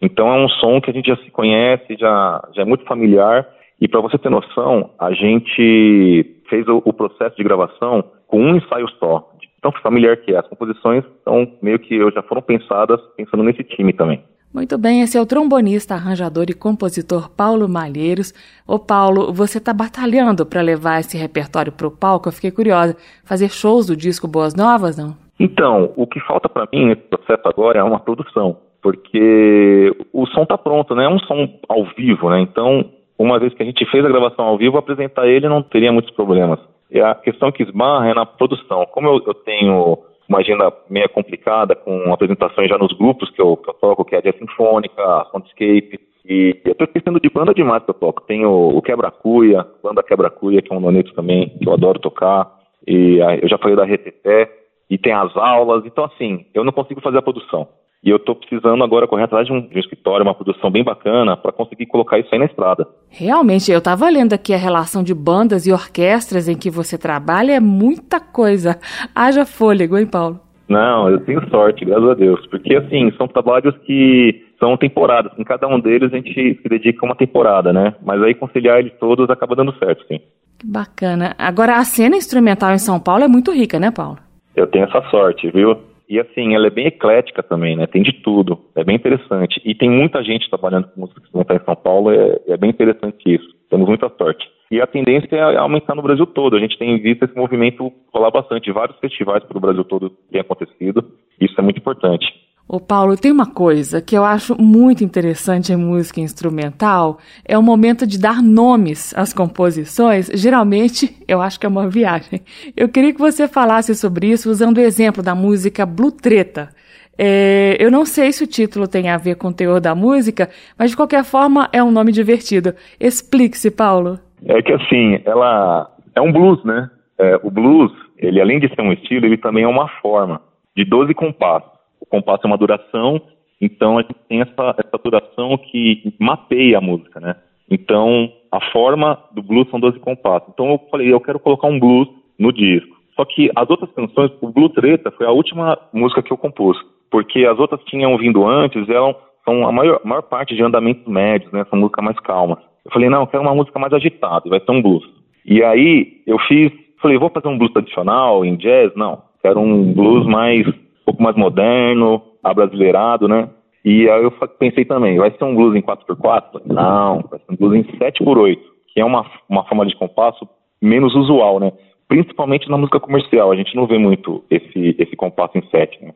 Então 0.00 0.28
é 0.28 0.44
um 0.44 0.48
som 0.48 0.80
que 0.80 0.90
a 0.90 0.92
gente 0.92 1.08
já 1.08 1.16
se 1.16 1.30
conhece, 1.30 1.96
já, 1.98 2.48
já 2.54 2.62
é 2.62 2.64
muito 2.64 2.84
familiar. 2.84 3.46
E 3.80 3.88
para 3.88 4.00
você 4.00 4.16
ter 4.18 4.30
noção, 4.30 4.90
a 4.98 5.12
gente 5.12 6.40
fez 6.48 6.66
o, 6.68 6.82
o, 6.84 6.92
processo 6.92 7.36
de 7.36 7.44
gravação 7.44 8.04
com 8.26 8.40
um 8.40 8.56
ensaio 8.56 8.88
só, 8.98 9.32
tão 9.60 9.72
familiar 9.82 10.16
que 10.16 10.32
é. 10.32 10.38
As 10.38 10.48
composições 10.48 11.04
são 11.24 11.50
meio 11.60 11.78
que 11.78 11.98
já 12.10 12.22
foram 12.22 12.42
pensadas 12.42 13.00
pensando 13.16 13.42
nesse 13.42 13.64
time 13.64 13.92
também. 13.92 14.22
Muito 14.54 14.78
bem, 14.78 15.02
esse 15.02 15.18
é 15.18 15.20
o 15.20 15.26
trombonista, 15.26 15.94
arranjador 15.94 16.46
e 16.48 16.54
compositor 16.54 17.30
Paulo 17.30 17.68
Malheiros. 17.68 18.32
Ô 18.66 18.78
Paulo, 18.78 19.32
você 19.32 19.58
está 19.58 19.72
batalhando 19.72 20.46
para 20.46 20.62
levar 20.62 21.00
esse 21.00 21.16
repertório 21.16 21.72
para 21.72 21.86
o 21.86 21.90
palco? 21.90 22.28
Eu 22.28 22.32
fiquei 22.32 22.50
curiosa. 22.50 22.96
Fazer 23.24 23.50
shows 23.50 23.86
do 23.86 23.96
disco 23.96 24.26
Boas 24.26 24.54
Novas, 24.54 24.96
não? 24.96 25.14
Então, 25.38 25.92
o 25.96 26.06
que 26.06 26.18
falta 26.20 26.48
para 26.48 26.66
mim 26.72 26.86
nesse 26.86 27.02
processo 27.02 27.42
agora 27.44 27.80
é 27.80 27.82
uma 27.82 28.00
produção, 28.00 28.56
porque 28.80 29.94
o 30.12 30.26
som 30.26 30.44
está 30.44 30.56
pronto, 30.56 30.94
né? 30.94 31.04
É 31.04 31.08
um 31.08 31.18
som 31.18 31.48
ao 31.68 31.84
vivo, 31.94 32.30
né? 32.30 32.40
Então, 32.40 32.90
uma 33.18 33.38
vez 33.38 33.52
que 33.52 33.62
a 33.62 33.66
gente 33.66 33.84
fez 33.90 34.04
a 34.04 34.08
gravação 34.08 34.46
ao 34.46 34.56
vivo, 34.56 34.78
apresentar 34.78 35.26
ele 35.26 35.48
não 35.48 35.62
teria 35.62 35.92
muitos 35.92 36.10
problemas. 36.12 36.58
E 36.90 37.00
a 37.00 37.14
questão 37.14 37.52
que 37.52 37.62
esbarra 37.62 38.08
é 38.08 38.14
na 38.14 38.24
produção. 38.24 38.86
Como 38.86 39.08
eu, 39.08 39.22
eu 39.26 39.34
tenho 39.34 39.98
uma 40.28 40.38
agenda 40.38 40.72
meio 40.88 41.08
complicada, 41.08 41.74
com 41.74 42.12
apresentações 42.12 42.68
já 42.68 42.78
nos 42.78 42.92
grupos 42.92 43.30
que 43.30 43.40
eu, 43.40 43.56
que 43.56 43.70
eu 43.70 43.74
toco, 43.74 44.04
que 44.04 44.14
é 44.14 44.18
a 44.18 44.20
Jazz 44.20 44.36
Sinfônica, 44.38 45.02
a 45.02 45.26
Soundscape, 45.30 46.00
e 46.28 46.60
eu 46.64 46.74
tô 46.74 46.84
esquecendo 46.84 47.20
de 47.20 47.30
banda 47.30 47.54
demais 47.54 47.84
que 47.84 47.90
eu 47.90 47.94
toco. 47.94 48.22
Tem 48.22 48.44
o, 48.44 48.76
o 48.76 48.82
Quebra-Cuia, 48.82 49.64
banda 49.82 50.02
Quebra-Cuia, 50.02 50.60
que 50.60 50.72
é 50.72 50.76
um 50.76 50.80
noneto 50.80 51.14
também, 51.14 51.50
que 51.50 51.68
eu 51.68 51.72
adoro 51.72 52.00
tocar, 52.00 52.50
e 52.86 53.22
a, 53.22 53.36
eu 53.36 53.48
já 53.48 53.58
falei 53.58 53.76
da 53.76 53.84
RTT, 53.84 54.48
e 54.90 54.98
tem 54.98 55.12
as 55.12 55.36
aulas, 55.36 55.84
então 55.84 56.04
assim, 56.04 56.46
eu 56.54 56.64
não 56.64 56.72
consigo 56.72 57.00
fazer 57.00 57.18
a 57.18 57.22
produção. 57.22 57.68
E 58.04 58.10
eu 58.10 58.16
estou 58.16 58.36
precisando 58.36 58.84
agora 58.84 59.06
correr 59.06 59.24
atrás 59.24 59.46
de 59.46 59.52
um, 59.52 59.60
de 59.60 59.76
um 59.76 59.80
escritório, 59.80 60.24
uma 60.24 60.34
produção 60.34 60.70
bem 60.70 60.84
bacana, 60.84 61.36
para 61.36 61.52
conseguir 61.52 61.86
colocar 61.86 62.18
isso 62.18 62.28
aí 62.32 62.38
na 62.38 62.44
estrada. 62.44 62.86
Realmente, 63.08 63.70
eu 63.72 63.78
estava 63.78 64.08
lendo 64.08 64.32
aqui 64.32 64.54
a 64.54 64.58
relação 64.58 65.02
de 65.02 65.14
bandas 65.14 65.66
e 65.66 65.72
orquestras 65.72 66.48
em 66.48 66.56
que 66.56 66.70
você 66.70 66.96
trabalha, 66.96 67.52
é 67.52 67.60
muita 67.60 68.20
coisa. 68.20 68.78
Haja 69.14 69.44
fôlego, 69.44 69.98
hein, 69.98 70.06
Paulo? 70.06 70.40
Não, 70.68 71.08
eu 71.08 71.20
tenho 71.20 71.48
sorte, 71.48 71.84
graças 71.84 72.08
a 72.08 72.14
Deus. 72.14 72.46
Porque, 72.46 72.74
assim, 72.74 73.12
são 73.16 73.28
trabalhos 73.28 73.76
que 73.78 74.44
são 74.58 74.76
temporadas. 74.76 75.32
Em 75.38 75.44
cada 75.44 75.66
um 75.68 75.78
deles 75.78 76.12
a 76.12 76.16
gente 76.16 76.32
se 76.34 76.68
dedica 76.68 77.04
a 77.04 77.08
uma 77.08 77.14
temporada, 77.14 77.72
né? 77.72 77.94
Mas 78.04 78.22
aí 78.22 78.34
conciliar 78.34 78.78
eles 78.78 78.92
todos 78.98 79.28
acaba 79.30 79.54
dando 79.54 79.76
certo, 79.78 80.04
sim. 80.08 80.20
Que 80.58 80.66
bacana. 80.66 81.34
Agora, 81.38 81.76
a 81.76 81.84
cena 81.84 82.16
instrumental 82.16 82.72
em 82.72 82.78
São 82.78 82.98
Paulo 82.98 83.24
é 83.24 83.28
muito 83.28 83.52
rica, 83.52 83.78
né, 83.78 83.90
Paulo? 83.90 84.18
Eu 84.54 84.66
tenho 84.66 84.86
essa 84.86 85.02
sorte, 85.10 85.50
viu? 85.50 85.76
E 86.08 86.20
assim, 86.20 86.54
ela 86.54 86.68
é 86.68 86.70
bem 86.70 86.86
eclética 86.86 87.42
também, 87.42 87.76
né? 87.76 87.86
Tem 87.86 88.02
de 88.02 88.12
tudo. 88.22 88.58
É 88.76 88.84
bem 88.84 88.96
interessante. 88.96 89.60
E 89.64 89.74
tem 89.74 89.90
muita 89.90 90.22
gente 90.22 90.48
trabalhando 90.48 90.88
com 90.88 91.00
música 91.00 91.20
instrumental 91.20 91.56
em 91.56 91.64
São 91.64 91.76
Paulo, 91.76 92.10
é, 92.10 92.38
é 92.46 92.56
bem 92.56 92.70
interessante 92.70 93.16
isso. 93.26 93.46
Temos 93.68 93.88
muita 93.88 94.08
sorte. 94.16 94.46
E 94.70 94.80
a 94.80 94.86
tendência 94.86 95.34
é 95.36 95.56
aumentar 95.56 95.94
no 95.94 96.02
Brasil 96.02 96.26
todo. 96.26 96.56
A 96.56 96.60
gente 96.60 96.78
tem 96.78 97.00
visto 97.00 97.24
esse 97.24 97.36
movimento 97.36 97.92
rolar 98.12 98.30
bastante. 98.30 98.72
Vários 98.72 98.98
festivais 98.98 99.44
pelo 99.44 99.60
Brasil 99.60 99.84
todo 99.84 100.10
têm 100.30 100.40
acontecido. 100.40 101.04
Isso 101.40 101.54
é 101.58 101.62
muito 101.62 101.78
importante. 101.78 102.26
Ô 102.68 102.80
Paulo, 102.80 103.16
tem 103.16 103.30
uma 103.30 103.46
coisa 103.46 104.02
que 104.02 104.18
eu 104.18 104.24
acho 104.24 104.60
muito 104.60 105.04
interessante 105.04 105.72
em 105.72 105.76
música 105.76 106.20
instrumental, 106.20 107.18
é 107.44 107.56
o 107.56 107.62
momento 107.62 108.04
de 108.04 108.20
dar 108.20 108.42
nomes 108.42 109.16
às 109.16 109.32
composições. 109.32 110.28
Geralmente, 110.34 111.16
eu 111.28 111.40
acho 111.40 111.60
que 111.60 111.66
é 111.66 111.68
uma 111.68 111.88
viagem. 111.88 112.40
Eu 112.76 112.88
queria 112.88 113.12
que 113.12 113.20
você 113.20 113.46
falasse 113.46 113.94
sobre 113.94 114.26
isso 114.26 114.50
usando 114.50 114.78
o 114.78 114.80
exemplo 114.80 115.22
da 115.22 115.32
música 115.32 115.86
Blue 115.86 116.10
Treta. 116.10 116.70
É, 117.16 117.76
eu 117.78 117.88
não 117.88 118.04
sei 118.04 118.32
se 118.32 118.42
o 118.42 118.48
título 118.48 118.88
tem 118.88 119.10
a 119.10 119.16
ver 119.16 119.36
com 119.36 119.48
o 119.48 119.54
teor 119.54 119.80
da 119.80 119.94
música, 119.94 120.50
mas 120.76 120.90
de 120.90 120.96
qualquer 120.96 121.22
forma 121.22 121.68
é 121.72 121.80
um 121.80 121.92
nome 121.92 122.10
divertido. 122.10 122.74
Explique-se, 122.98 123.70
Paulo. 123.70 124.18
É 124.44 124.60
que 124.60 124.72
assim, 124.72 125.20
ela 125.24 125.88
é 126.16 126.20
um 126.20 126.32
blues, 126.32 126.64
né? 126.64 126.90
É, 127.16 127.38
o 127.44 127.50
blues, 127.50 127.92
ele 128.18 128.40
além 128.40 128.58
de 128.58 128.68
ser 128.74 128.82
um 128.82 128.92
estilo, 128.92 129.24
ele 129.24 129.38
também 129.38 129.62
é 129.62 129.68
uma 129.68 129.88
forma 130.02 130.42
de 130.76 130.84
12 130.84 131.14
compassos 131.14 131.75
compasso 132.10 132.42
é 132.44 132.46
uma 132.46 132.58
duração, 132.58 133.20
então 133.60 133.98
a 133.98 134.02
gente 134.02 134.14
tem 134.28 134.40
essa, 134.40 134.74
essa 134.78 134.98
duração 135.02 135.56
que 135.58 136.14
mapeia 136.18 136.78
a 136.78 136.80
música, 136.80 137.20
né? 137.20 137.36
Então, 137.70 138.30
a 138.52 138.60
forma 138.70 139.18
do 139.32 139.42
blues 139.42 139.68
são 139.70 139.80
12 139.80 139.98
compassos. 139.98 140.48
Então 140.52 140.70
eu 140.70 140.80
falei, 140.90 141.12
eu 141.12 141.20
quero 141.20 141.40
colocar 141.40 141.66
um 141.66 141.78
blues 141.78 142.08
no 142.38 142.52
disco. 142.52 142.96
Só 143.16 143.24
que 143.24 143.50
as 143.56 143.68
outras 143.68 143.90
canções, 143.92 144.30
o 144.40 144.52
Blue 144.52 144.68
Treta 144.68 145.10
foi 145.10 145.26
a 145.26 145.32
última 145.32 145.78
música 145.92 146.22
que 146.22 146.30
eu 146.30 146.36
compus, 146.36 146.76
porque 147.10 147.46
as 147.46 147.58
outras 147.58 147.82
tinham 147.84 148.16
vindo 148.18 148.46
antes, 148.46 148.88
eram 148.88 149.16
são 149.42 149.66
a 149.66 149.72
maior, 149.72 150.00
maior 150.04 150.22
parte 150.22 150.54
de 150.54 150.62
andamentos 150.62 151.06
médios, 151.06 151.50
né? 151.52 151.64
São 151.70 151.78
músicas 151.78 152.04
mais 152.04 152.18
calmas. 152.20 152.58
Eu 152.84 152.92
falei, 152.92 153.08
não, 153.08 153.20
eu 153.20 153.26
quero 153.26 153.42
uma 153.42 153.54
música 153.54 153.78
mais 153.78 153.92
agitada, 153.92 154.50
vai 154.50 154.60
ser 154.60 154.70
um 154.72 154.82
blues. 154.82 155.04
E 155.44 155.62
aí 155.62 156.20
eu 156.26 156.38
fiz, 156.40 156.72
falei, 157.00 157.16
vou 157.16 157.30
fazer 157.30 157.48
um 157.48 157.56
blues 157.56 157.72
tradicional, 157.72 158.44
em 158.44 158.56
jazz? 158.56 158.92
Não, 158.96 159.22
quero 159.40 159.60
um 159.60 159.92
blues 159.94 160.26
mais 160.26 160.66
pouco 161.06 161.22
mais 161.22 161.36
moderno, 161.36 162.20
abrasileirado, 162.42 163.26
né? 163.26 163.48
E 163.84 164.10
aí 164.10 164.22
eu 164.24 164.32
pensei 164.58 164.84
também, 164.84 165.16
vai 165.16 165.30
ser 165.30 165.44
um 165.44 165.54
blues 165.54 165.76
em 165.76 165.80
4x4? 165.80 166.62
Não, 166.66 167.22
vai 167.30 167.38
ser 167.38 167.52
um 167.52 167.56
blues 167.56 167.76
em 167.76 167.84
7x8, 167.96 168.58
que 168.92 169.00
é 169.00 169.04
uma, 169.04 169.24
uma 169.48 169.64
forma 169.64 169.86
de 169.86 169.94
compasso 169.94 170.46
menos 170.82 171.14
usual, 171.14 171.60
né? 171.60 171.72
Principalmente 172.08 172.68
na 172.68 172.76
música 172.76 172.98
comercial, 172.98 173.52
a 173.52 173.56
gente 173.56 173.74
não 173.76 173.86
vê 173.86 173.96
muito 173.96 174.44
esse, 174.50 174.96
esse 174.98 175.14
compasso 175.16 175.56
em 175.56 175.62
7, 175.70 176.04
né? 176.04 176.12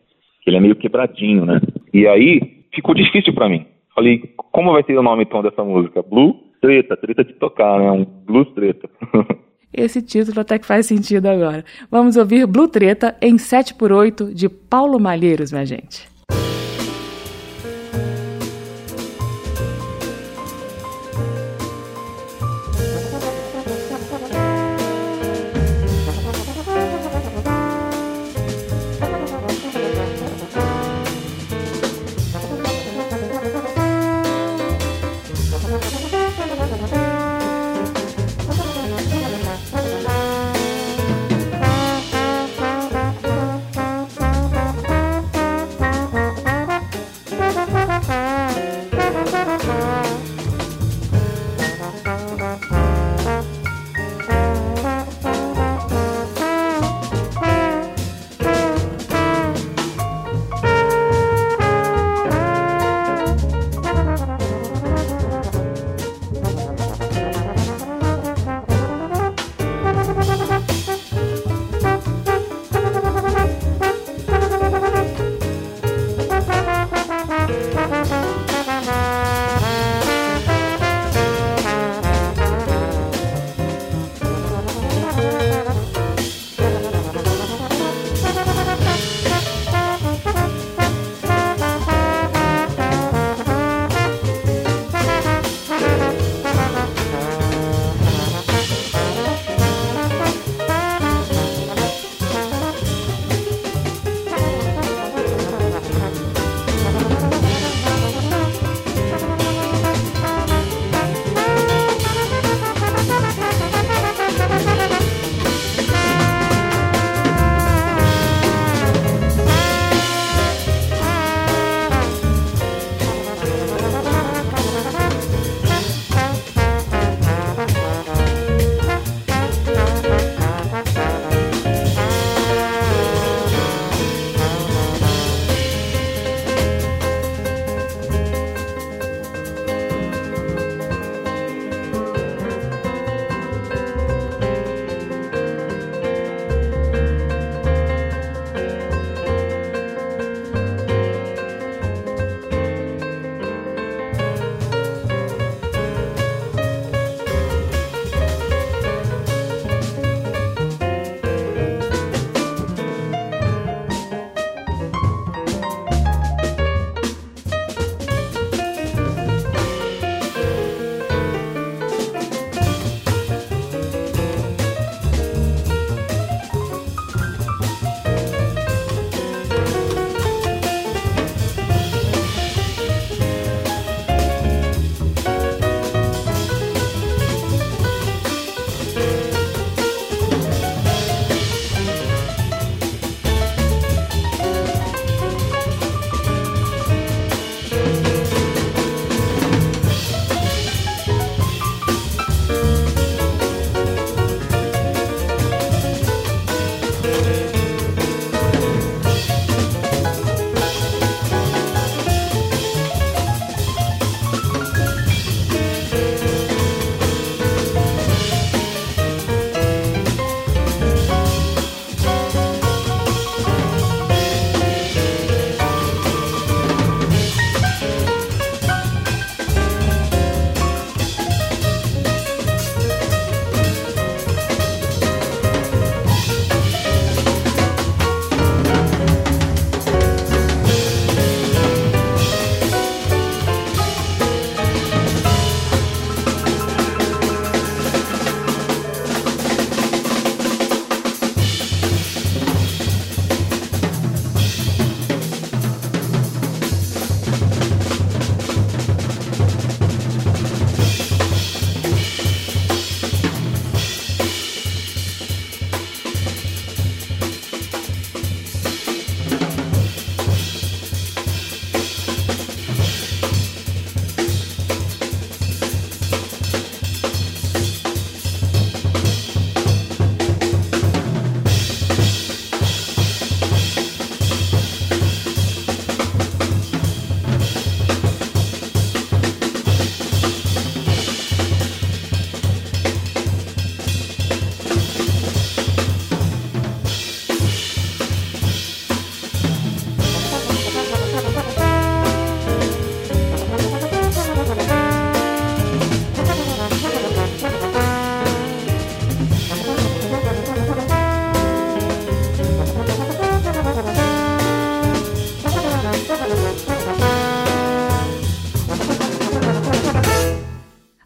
Ele 0.47 0.57
é 0.57 0.61
meio 0.61 0.77
quebradinho, 0.77 1.45
né? 1.45 1.61
E 1.95 2.07
aí 2.09 2.41
ficou 2.75 2.95
difícil 2.95 3.33
para 3.33 3.49
mim. 3.49 3.67
Falei, 3.95 4.23
como 4.53 4.73
vai 4.73 4.83
ter 4.83 4.99
o 4.99 5.03
nome 5.03 5.23
então 5.23 5.43
dessa 5.43 5.63
música? 5.63 6.03
Blue 6.03 6.51
Treta, 6.61 6.97
treta 6.97 7.25
de 7.25 7.33
tocar, 7.35 7.79
né? 7.79 7.91
Um 7.91 8.05
blues 8.05 8.53
treta. 8.53 8.89
Esse 9.73 10.03
título 10.03 10.41
até 10.41 10.59
que 10.59 10.67
faz 10.67 10.87
sentido 10.87 11.27
agora. 11.27 11.65
Vamos 11.91 12.17
ouvir 12.17 12.47
Blue 12.47 12.69
Treta 12.69 13.17
em 13.21 13.39
7 13.39 13.75
por 13.75 13.93
8 13.93 14.35
de 14.35 14.49
Paulo 14.49 14.99
Malheiros, 14.99 15.53
minha 15.53 15.65
gente. 15.65 16.09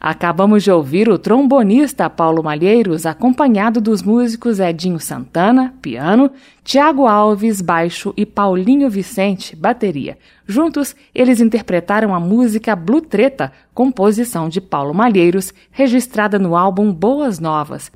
Acabamos 0.06 0.62
de 0.62 0.70
ouvir 0.70 1.08
o 1.08 1.16
trombonista 1.16 2.10
Paulo 2.10 2.42
Malheiros, 2.42 3.06
acompanhado 3.06 3.80
dos 3.80 4.02
músicos 4.02 4.60
Edinho 4.60 5.00
Santana, 5.00 5.72
piano, 5.80 6.30
Tiago 6.62 7.06
Alves, 7.06 7.62
baixo 7.62 8.12
e 8.14 8.26
Paulinho 8.26 8.90
Vicente, 8.90 9.56
bateria. 9.56 10.18
Juntos, 10.46 10.94
eles 11.14 11.40
interpretaram 11.40 12.14
a 12.14 12.20
música 12.20 12.76
Blue 12.76 13.00
Treta, 13.00 13.50
composição 13.72 14.46
de 14.46 14.60
Paulo 14.60 14.92
Malheiros, 14.92 15.54
registrada 15.70 16.38
no 16.38 16.54
álbum 16.54 16.92
Boas 16.92 17.40
Novas. 17.40 17.90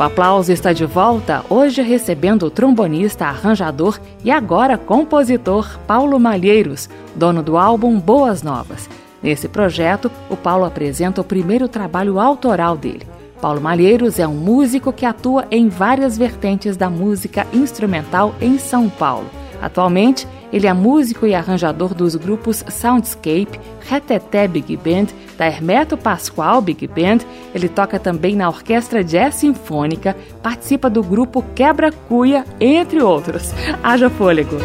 O 0.00 0.02
aplauso 0.02 0.50
está 0.50 0.72
de 0.72 0.86
volta, 0.86 1.44
hoje 1.50 1.82
recebendo 1.82 2.46
o 2.46 2.50
trombonista, 2.50 3.26
arranjador 3.26 4.00
e 4.24 4.30
agora 4.30 4.78
compositor 4.78 5.78
Paulo 5.86 6.18
Malheiros, 6.18 6.88
dono 7.14 7.42
do 7.42 7.58
álbum 7.58 8.00
Boas 8.00 8.42
Novas. 8.42 8.88
Nesse 9.22 9.46
projeto, 9.46 10.10
o 10.30 10.38
Paulo 10.38 10.64
apresenta 10.64 11.20
o 11.20 11.24
primeiro 11.24 11.68
trabalho 11.68 12.18
autoral 12.18 12.78
dele. 12.78 13.06
Paulo 13.42 13.60
Malheiros 13.60 14.18
é 14.18 14.26
um 14.26 14.32
músico 14.32 14.90
que 14.90 15.04
atua 15.04 15.44
em 15.50 15.68
várias 15.68 16.16
vertentes 16.16 16.78
da 16.78 16.88
música 16.88 17.46
instrumental 17.52 18.34
em 18.40 18.56
São 18.58 18.88
Paulo. 18.88 19.26
Atualmente, 19.60 20.26
ele 20.52 20.66
é 20.66 20.72
músico 20.72 21.26
e 21.26 21.34
arranjador 21.34 21.94
dos 21.94 22.16
grupos 22.16 22.64
Soundscape, 22.68 23.60
Reteté 23.80 24.46
Big 24.48 24.76
Band, 24.76 25.06
da 25.36 25.46
Hermeto 25.46 25.96
Pascoal 25.96 26.60
Big 26.60 26.86
Band. 26.86 27.18
Ele 27.54 27.68
toca 27.68 27.98
também 27.98 28.36
na 28.36 28.48
Orquestra 28.48 29.02
Jazz 29.04 29.36
Sinfônica, 29.36 30.16
participa 30.42 30.90
do 30.90 31.02
grupo 31.02 31.44
Quebra 31.54 31.92
Cuia, 31.92 32.44
entre 32.60 33.00
outros. 33.00 33.52
Haja 33.82 34.10
fôlego! 34.10 34.56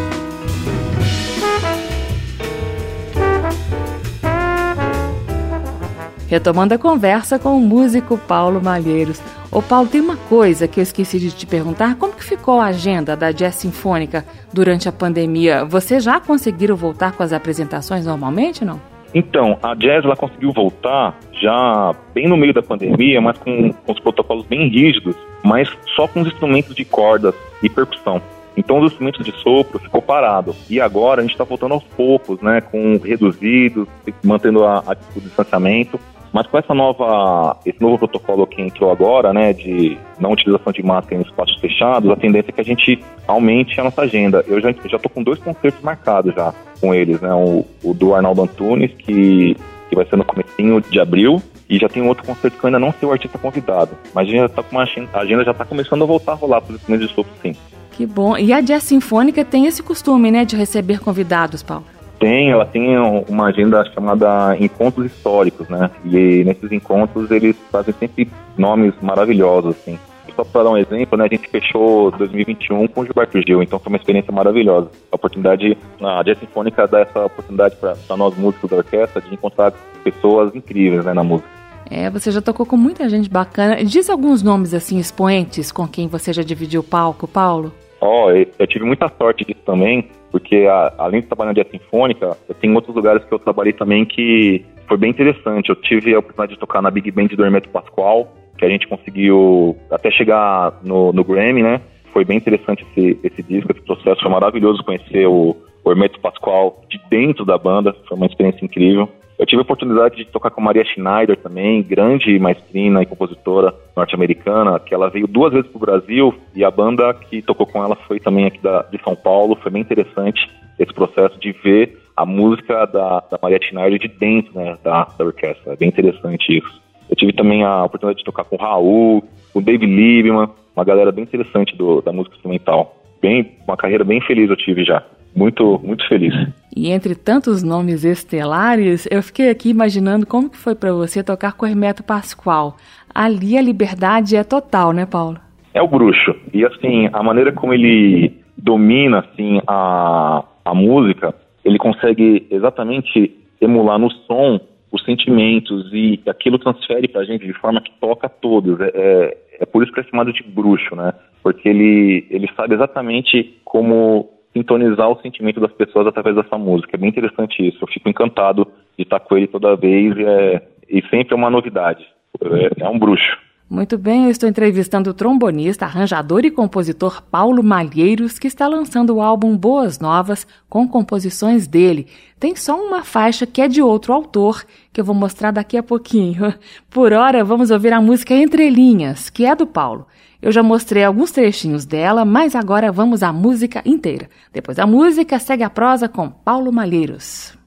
Retomando 6.28 6.74
a 6.74 6.78
conversa 6.78 7.38
com 7.38 7.56
o 7.56 7.62
músico 7.62 8.18
Paulo 8.18 8.62
Malheiros. 8.62 9.22
Ô 9.52 9.62
Paulo, 9.62 9.88
tem 9.88 10.02
uma 10.02 10.18
coisa 10.18 10.68
que 10.68 10.80
eu 10.80 10.84
esqueci 10.84 11.20
de 11.20 11.32
te 11.32 11.46
perguntar. 11.46 11.96
Como 11.96 12.14
que 12.14 12.24
ficou 12.24 12.60
a 12.60 12.66
agenda 12.66 13.16
da 13.16 13.32
Jazz 13.32 13.56
Sinfônica 13.56 14.26
durante 14.52 14.90
a 14.90 14.92
pandemia? 14.92 15.64
Vocês 15.66 16.04
já 16.04 16.20
conseguiram 16.20 16.76
voltar 16.76 17.12
com 17.12 17.22
as 17.22 17.32
apresentações 17.32 18.06
normalmente, 18.08 18.66
não? 18.66 18.82
Então, 19.14 19.58
a 19.62 19.76
Jazz 19.76 20.04
ela 20.04 20.16
conseguiu 20.16 20.52
voltar 20.52 21.18
já 21.32 21.96
bem 22.14 22.28
no 22.28 22.36
meio 22.36 22.54
da 22.54 22.64
pandemia, 22.64 23.22
mas 23.22 23.38
com, 23.38 23.72
com 23.72 23.92
os 23.92 24.00
protocolos 24.00 24.46
bem 24.48 24.68
rígidos, 24.68 25.16
mas 25.44 25.70
só 25.96 26.08
com 26.08 26.22
os 26.22 26.28
instrumentos 26.28 26.76
de 26.76 26.84
cordas 26.84 27.36
e 27.62 27.70
percussão. 27.70 28.22
Então 28.58 28.80
os 28.80 28.92
instrumentos 28.92 29.26
de 29.26 29.32
sopro 29.42 29.80
ficou 29.80 30.02
parado. 30.02 30.56
E 30.70 30.80
agora 30.80 31.20
a 31.20 31.24
gente 31.24 31.34
está 31.34 31.44
voltando 31.44 31.74
aos 31.74 31.84
poucos, 31.84 32.42
né, 32.42 32.62
com 32.62 32.98
reduzidos, 32.98 33.88
mantendo 34.24 34.64
a, 34.64 34.80
a, 34.80 34.96
o 35.16 35.22
distanciamento. 35.22 36.00
Mas 36.36 36.48
com 36.48 36.58
essa 36.58 36.74
nova, 36.74 37.56
esse 37.66 37.82
novo 37.82 37.98
protocolo 37.98 38.46
que 38.46 38.62
entrou 38.62 38.92
agora, 38.92 39.32
né, 39.32 39.54
de 39.54 39.98
não 40.20 40.34
utilização 40.34 40.74
de 40.74 40.84
máscara 40.84 41.16
em 41.16 41.22
espaços 41.22 41.58
fechados, 41.62 42.12
a 42.12 42.16
tendência 42.18 42.50
é 42.50 42.52
que 42.52 42.60
a 42.60 42.66
gente 42.66 43.02
aumente 43.26 43.80
a 43.80 43.86
nossa 43.86 44.02
agenda. 44.02 44.44
Eu 44.46 44.60
já 44.60 44.76
já 44.86 45.00
tô 45.00 45.08
com 45.08 45.24
dois 45.24 45.40
concertos 45.40 45.82
marcados 45.82 46.36
já 46.36 46.54
com 46.82 46.94
eles, 46.94 47.22
né, 47.22 47.34
o, 47.34 47.66
o 47.82 47.94
do 47.94 48.14
Arnaldo 48.14 48.42
Antunes 48.42 48.92
que 48.98 49.56
que 49.90 49.96
vai 49.96 50.06
ser 50.08 50.18
no 50.18 50.26
comecinho 50.26 50.82
de 50.82 51.00
abril 51.00 51.42
e 51.70 51.78
já 51.78 51.88
tem 51.88 52.06
outro 52.06 52.26
concerto 52.26 52.58
que 52.58 52.66
eu 52.66 52.68
ainda 52.68 52.80
não 52.80 52.92
sei 52.92 53.08
o 53.08 53.14
artista 53.14 53.38
convidado, 53.38 53.92
mas 54.14 54.28
a 54.28 54.30
gente 54.30 54.42
já 54.42 54.50
tá 54.50 54.62
com 54.62 54.76
uma 54.76 54.84
a 54.84 55.20
agenda 55.20 55.46
já 55.46 55.52
está 55.52 55.64
começando 55.64 56.04
a 56.04 56.06
voltar 56.06 56.34
a 56.34 56.36
rolar 56.36 56.60
para 56.60 56.72
os 56.72 56.82
instrumentos 56.82 57.08
de 57.08 57.16
sopro, 57.16 57.32
sim. 57.42 57.56
Que 57.92 58.06
bom. 58.06 58.38
E 58.38 58.52
a 58.52 58.60
Jazz 58.60 58.84
Sinfônica 58.84 59.46
tem 59.46 59.68
esse 59.68 59.82
costume, 59.82 60.32
né, 60.32 60.44
de 60.44 60.58
receber 60.58 61.00
convidados, 61.00 61.64
Paulo? 61.64 61.86
Tem, 62.20 62.50
ela 62.50 62.66
tem 62.66 62.98
uma 62.98 63.48
agenda 63.48 63.84
chamada 63.94 64.56
Encontros 64.60 65.08
Históricos, 65.08 65.68
né? 65.70 65.90
E 66.06 66.44
nesses 66.44 66.72
encontros 66.72 67.30
eles 67.32 67.56
fazem 67.72 67.94
sempre 68.00 68.30
nomes 68.58 68.94
maravilhosos, 69.02 69.76
assim. 69.76 70.00
Só 70.36 70.44
para 70.44 70.64
dar 70.64 70.72
um 70.72 70.78
exemplo, 70.78 71.18
né, 71.18 71.26
a 71.26 71.28
gente 71.30 71.48
fechou 71.48 72.12
2021 72.12 72.88
com 72.88 73.02
o 73.02 73.06
Gilberto 73.06 73.42
Gil, 73.42 73.64
então 73.64 73.80
foi 73.80 73.90
uma 73.90 73.98
experiência 73.98 74.34
maravilhosa. 74.34 74.90
A 75.10 75.16
oportunidade, 75.16 75.78
a 76.02 76.22
Jazz 76.24 76.40
Sinfônica 76.40 76.86
dá 76.88 77.00
essa 77.00 77.26
oportunidade 77.26 77.78
para 77.78 78.18
nós 78.18 78.38
músicos 78.38 78.70
da 78.70 78.78
orquestra 78.78 79.22
de 79.22 79.34
encontrar 79.34 79.72
pessoas 80.04 80.54
incríveis 80.54 81.06
né, 81.06 81.14
na 81.14 81.24
música. 81.24 81.50
É, 81.90 82.10
você 82.10 82.32
já 82.32 82.42
tocou 82.42 82.66
com 82.66 82.76
muita 82.76 83.08
gente 83.08 83.30
bacana. 83.30 83.84
Diz 83.84 84.10
alguns 84.10 84.44
nomes 84.44 84.74
assim 84.74 84.98
expoentes 84.98 85.72
com 85.72 85.88
quem 85.88 86.08
você 86.08 86.34
já 86.34 86.44
dividiu 86.44 86.82
o 86.82 86.84
palco, 86.84 87.28
Paulo? 87.28 87.72
Ó, 88.02 88.26
oh, 88.26 88.32
eu 88.32 88.68
tive 88.68 88.84
muita 88.84 89.10
sorte 89.18 89.46
disso 89.46 89.62
também 89.66 90.10
porque 90.36 90.68
a, 90.70 90.94
além 90.98 91.22
de 91.22 91.28
trabalhar 91.28 91.54
na 91.54 91.64
Jazz 91.64 91.72
Sinfônica, 91.72 92.38
tenho 92.60 92.76
outros 92.76 92.94
lugares 92.94 93.24
que 93.24 93.34
eu 93.34 93.40
trabalhei 93.40 93.72
também 93.72 94.04
que 94.04 94.66
foi 94.86 94.98
bem 94.98 95.10
interessante. 95.10 95.70
Eu 95.70 95.78
tive 95.78 96.14
a 96.14 96.20
oportunidade 96.20 96.56
de 96.56 96.60
tocar 96.60 96.82
na 96.82 96.92
Big 96.92 97.10
Band 97.10 97.28
do 97.28 97.46
Hermeto 97.46 97.70
Pascoal, 97.70 98.36
que 98.58 98.66
a 98.66 98.68
gente 98.68 98.86
conseguiu 98.86 99.78
até 99.90 100.12
chegar 100.12 100.78
no, 100.84 101.14
no 101.14 101.24
Grammy, 101.24 101.64
né? 101.64 101.80
Foi 102.12 102.26
bem 102.26 102.36
interessante 102.36 102.86
esse, 102.92 103.18
esse 103.24 103.42
disco, 103.44 103.72
esse 103.72 103.80
processo. 103.80 104.22
Foi 104.22 104.30
maravilhoso 104.30 104.84
conhecer 104.84 105.26
o, 105.26 105.56
o 105.86 105.90
Hermeto 105.90 106.20
Pascoal 106.20 106.84
de 106.90 107.00
dentro 107.10 107.46
da 107.46 107.58
banda, 107.58 107.96
foi 108.06 108.18
uma 108.18 108.26
experiência 108.26 108.66
incrível. 108.66 109.08
Eu 109.38 109.46
tive 109.46 109.60
a 109.60 109.64
oportunidade 109.64 110.16
de 110.16 110.26
tocar 110.26 110.50
com 110.50 110.62
Maria 110.62 110.86
Schneider 110.86 111.36
também, 111.38 111.84
grande 111.84 112.40
maestrina 112.40 113.02
e 113.02 113.06
compositora 113.06 113.74
norte-americana, 113.96 114.80
que 114.80 114.94
ela 114.94 115.10
veio 115.10 115.28
duas 115.28 115.52
vezes 115.52 115.70
para 115.70 115.78
o 115.78 115.82
Brasil 115.82 116.34
e 116.56 116.64
a 116.64 116.72
banda 116.72 117.14
que 117.14 117.42
tocou 117.42 117.66
com 117.68 117.84
ela 117.84 117.96
foi 118.08 118.20
também 118.20 118.46
aqui 118.46 118.60
da, 118.60 118.84
de 118.84 119.02
São 119.04 119.16
Paulo. 119.16 119.58
Foi 119.62 119.72
bem 119.72 119.82
interessante 119.82 120.50
esse 120.80 120.94
processo 120.94 121.38
de 121.40 121.52
ver 121.52 122.00
a 122.16 122.26
música 122.26 122.86
da, 122.86 123.20
da 123.30 123.38
Maria 123.42 123.60
Schneider 123.62 124.00
de 124.00 124.08
dentro 124.08 124.54
né, 124.56 124.78
da, 124.82 125.06
da 125.18 125.26
orquestra. 125.26 125.74
É 125.74 125.76
bem 125.76 125.90
interessante 125.90 126.58
isso. 126.58 126.82
Eu 127.10 127.16
tive 127.16 127.34
também 127.34 127.64
a 127.64 127.84
oportunidade 127.84 128.20
de 128.20 128.26
tocar 128.26 128.46
com 128.46 128.56
o 128.56 128.60
Raul, 128.60 129.24
com 129.52 129.60
o 129.60 129.62
David 129.62 129.86
Liebman, 129.86 130.50
uma 130.76 130.86
galera 130.86 131.12
bem 131.12 131.24
interessante 131.24 131.76
do, 131.76 132.02
da 132.02 132.14
música 132.14 132.36
instrumental. 132.36 132.96
Bem, 133.22 133.58
uma 133.68 133.76
carreira 133.76 134.04
bem 134.04 134.22
feliz 134.22 134.50
eu 134.50 134.56
tive 134.56 134.84
já 134.86 135.04
muito, 135.36 135.80
muito 135.84 136.08
feliz. 136.08 136.34
E 136.76 136.90
entre 136.92 137.16
tantos 137.16 137.62
nomes 137.62 138.04
estelares, 138.04 139.08
eu 139.12 139.22
fiquei 139.22 139.50
aqui 139.50 139.70
imaginando 139.70 140.26
como 140.26 140.50
que 140.50 140.58
foi 140.58 140.76
para 140.76 140.94
você 140.94 141.24
tocar 141.24 141.54
com 141.54 141.66
Hermeto 141.66 142.04
Pascoal. 142.04 142.76
Ali 143.14 143.58
a 143.58 143.62
liberdade 143.62 144.36
é 144.36 144.44
total, 144.44 144.92
né, 144.92 145.06
Paulo? 145.06 145.38
É 145.74 145.82
o 145.82 145.88
bruxo. 145.88 146.36
E 146.54 146.66
assim, 146.66 147.10
a 147.12 147.22
maneira 147.22 147.52
como 147.52 147.74
ele 147.74 148.34
domina 148.58 149.20
assim 149.20 149.62
a, 149.68 150.44
a 150.64 150.74
música, 150.74 151.36
ele 151.64 151.78
consegue 151.78 152.48
exatamente 152.50 153.36
emular 153.60 154.00
no 154.00 154.10
som 154.12 154.60
os 154.92 155.04
sentimentos 155.04 155.92
e 155.92 156.22
aquilo 156.28 156.58
transfere 156.58 157.08
pra 157.08 157.26
gente 157.26 157.46
de 157.46 157.54
forma 157.54 157.82
que 157.82 157.92
toca 158.00 158.30
todos. 158.30 158.80
É, 158.80 158.92
é, 158.96 159.38
é 159.62 159.66
por 159.66 159.84
isso 159.84 159.92
que 159.92 160.00
é 160.00 160.04
chamado 160.04 160.32
de 160.32 160.44
bruxo, 160.44 160.96
né? 160.96 161.14
Porque 161.44 161.68
ele, 161.68 162.26
ele 162.30 162.50
sabe 162.56 162.76
exatamente 162.76 163.60
como 163.66 164.30
sintonizar 164.56 165.10
o 165.10 165.22
sentimento 165.22 165.60
das 165.60 165.74
pessoas 165.74 166.08
através 166.08 166.36
dessa 166.36 166.58
música. 166.58 166.96
É 166.96 166.98
bem 166.98 167.10
interessante 167.10 167.68
isso. 167.68 167.80
Eu 167.82 167.88
fico 167.88 168.08
encantado 168.08 168.66
de 168.98 169.04
estar 169.04 169.20
com 169.20 169.36
ele 169.36 169.48
toda 169.48 169.76
vez 169.76 170.16
e, 170.16 170.24
é, 170.24 170.62
e 170.90 171.02
sempre 171.10 171.34
é 171.34 171.36
uma 171.36 171.50
novidade. 171.50 172.06
É, 172.42 172.84
é 172.84 172.90
um 172.90 172.98
bruxo. 172.98 173.46
Muito 173.68 173.98
bem, 173.98 174.26
eu 174.26 174.30
estou 174.30 174.48
entrevistando 174.48 175.10
o 175.10 175.14
trombonista, 175.14 175.86
arranjador 175.86 176.46
e 176.46 176.52
compositor 176.52 177.24
Paulo 177.24 177.64
Malheiros, 177.64 178.38
que 178.38 178.46
está 178.46 178.68
lançando 178.68 179.16
o 179.16 179.22
álbum 179.22 179.58
Boas 179.58 180.00
Novas 180.00 180.46
com 180.70 180.88
composições 180.88 181.66
dele. 181.66 182.06
Tem 182.40 182.56
só 182.56 182.80
uma 182.80 183.04
faixa 183.04 183.48
que 183.48 183.60
é 183.60 183.68
de 183.68 183.82
outro 183.82 184.14
autor, 184.14 184.64
que 184.94 185.02
eu 185.02 185.06
vou 185.06 185.16
mostrar 185.16 185.50
daqui 185.50 185.78
a 185.78 185.84
pouquinho. 185.84 186.54
Por 186.92 187.12
hora, 187.12 187.44
vamos 187.44 187.72
ouvir 187.72 187.92
a 187.92 188.00
música 188.00 188.36
Entre 188.36 188.70
Linhas, 188.70 189.32
que 189.32 189.48
é 189.48 189.56
do 189.56 189.66
Paulo. 189.66 190.06
Eu 190.46 190.52
já 190.52 190.62
mostrei 190.62 191.04
alguns 191.04 191.32
trechinhos 191.32 191.88
dela, 191.88 192.24
mas 192.24 192.54
agora 192.54 192.92
vamos 192.92 193.24
à 193.24 193.34
música 193.34 193.82
inteira. 193.84 194.30
Depois 194.54 194.78
da 194.78 194.86
música, 194.86 195.40
segue 195.40 195.64
a 195.64 195.72
prosa 195.72 196.08
com 196.08 196.30
Paulo 196.30 196.72
Malheiros. 196.72 197.58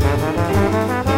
Thank 0.00 1.08
you. 1.08 1.17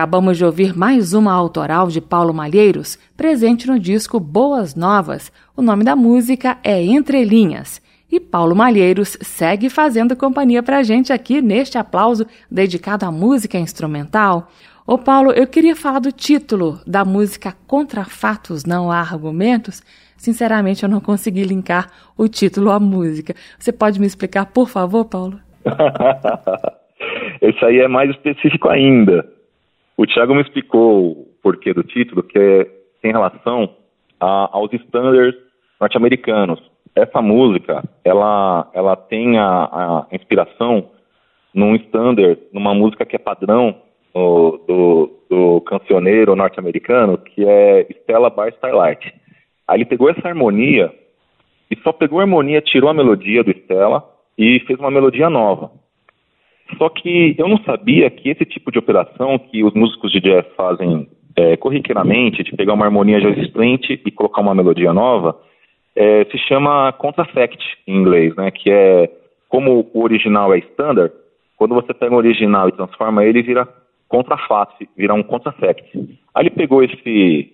Acabamos 0.00 0.38
de 0.38 0.46
ouvir 0.46 0.74
mais 0.74 1.12
uma 1.12 1.30
autoral 1.30 1.88
de 1.88 2.00
Paulo 2.00 2.32
Malheiros, 2.32 2.98
presente 3.18 3.66
no 3.66 3.78
disco 3.78 4.18
Boas 4.18 4.74
Novas. 4.74 5.30
O 5.54 5.60
nome 5.60 5.84
da 5.84 5.94
música 5.94 6.56
é 6.64 6.82
Entre 6.82 7.22
Linhas. 7.22 7.82
E 8.10 8.18
Paulo 8.18 8.56
Malheiros 8.56 9.18
segue 9.20 9.68
fazendo 9.68 10.16
companhia 10.16 10.62
pra 10.62 10.82
gente 10.82 11.12
aqui 11.12 11.42
neste 11.42 11.76
aplauso 11.76 12.26
dedicado 12.50 13.04
à 13.04 13.12
música 13.12 13.58
instrumental. 13.58 14.48
Ô 14.86 14.96
Paulo, 14.96 15.32
eu 15.32 15.46
queria 15.46 15.76
falar 15.76 15.98
do 15.98 16.10
título 16.10 16.80
da 16.86 17.04
música 17.04 17.54
Contra 17.66 18.02
Fatos 18.06 18.64
Não 18.64 18.90
Há 18.90 19.00
Argumentos. 19.00 19.82
Sinceramente, 20.16 20.82
eu 20.82 20.88
não 20.88 21.02
consegui 21.02 21.42
linkar 21.42 21.88
o 22.16 22.26
título 22.26 22.70
à 22.70 22.80
música. 22.80 23.34
Você 23.58 23.70
pode 23.70 24.00
me 24.00 24.06
explicar, 24.06 24.46
por 24.46 24.66
favor, 24.66 25.04
Paulo? 25.04 25.38
Esse 27.42 27.62
aí 27.66 27.80
é 27.80 27.88
mais 27.88 28.08
específico 28.08 28.70
ainda. 28.70 29.39
O 30.00 30.06
Thiago 30.06 30.34
me 30.34 30.40
explicou 30.40 31.10
o 31.10 31.26
porquê 31.42 31.74
do 31.74 31.82
título, 31.84 32.22
que 32.22 32.38
é, 32.38 32.64
tem 33.02 33.12
relação 33.12 33.76
a, 34.18 34.48
aos 34.50 34.72
standards 34.72 35.38
norte-americanos. 35.78 36.58
Essa 36.96 37.20
música, 37.20 37.84
ela, 38.02 38.70
ela 38.72 38.96
tem 38.96 39.36
a, 39.36 39.44
a, 39.44 40.06
inspiração 40.10 40.88
num 41.52 41.76
standard, 41.76 42.40
numa 42.50 42.72
música 42.72 43.04
que 43.04 43.14
é 43.14 43.18
padrão 43.18 43.76
do, 44.14 44.64
do, 44.66 45.10
do 45.28 45.60
cancioneiro 45.66 46.34
norte-americano, 46.34 47.18
que 47.18 47.44
é 47.46 47.86
Stella 47.90 48.30
Bar 48.30 48.48
Starlight. 48.54 49.14
Aí 49.68 49.76
ele 49.76 49.84
pegou 49.84 50.08
essa 50.08 50.26
harmonia 50.26 50.90
e 51.70 51.76
só 51.82 51.92
pegou 51.92 52.20
a 52.20 52.22
harmonia, 52.22 52.62
tirou 52.62 52.88
a 52.88 52.94
melodia 52.94 53.44
do 53.44 53.50
Stella 53.50 54.02
e 54.38 54.60
fez 54.60 54.78
uma 54.78 54.90
melodia 54.90 55.28
nova. 55.28 55.70
Só 56.78 56.88
que 56.88 57.34
eu 57.38 57.48
não 57.48 57.58
sabia 57.64 58.10
que 58.10 58.30
esse 58.30 58.44
tipo 58.44 58.70
de 58.70 58.78
operação 58.78 59.38
que 59.38 59.62
os 59.64 59.74
músicos 59.74 60.12
de 60.12 60.20
jazz 60.20 60.46
fazem 60.56 61.08
é, 61.36 61.56
corriqueiramente, 61.56 62.42
de 62.42 62.54
pegar 62.54 62.74
uma 62.74 62.84
harmonia 62.84 63.20
já 63.20 63.30
existente 63.30 64.00
e 64.04 64.10
colocar 64.10 64.40
uma 64.40 64.54
melodia 64.54 64.92
nova, 64.92 65.38
é, 65.94 66.24
se 66.26 66.38
chama 66.38 66.92
contrafact 66.92 67.62
em 67.86 67.96
inglês, 67.96 68.34
né? 68.36 68.50
Que 68.50 68.70
é 68.70 69.10
como 69.48 69.88
o 69.92 70.02
original 70.02 70.54
é 70.54 70.58
standard, 70.58 71.12
quando 71.56 71.74
você 71.74 71.92
pega 71.92 72.14
o 72.14 72.18
original 72.18 72.68
e 72.68 72.72
transforma 72.72 73.24
ele, 73.24 73.42
vira 73.42 73.68
contrafato, 74.08 74.74
vira 74.96 75.14
um 75.14 75.22
contrafact. 75.22 75.84
Aí 76.34 76.42
ele 76.42 76.50
pegou 76.50 76.82
esse 76.82 77.52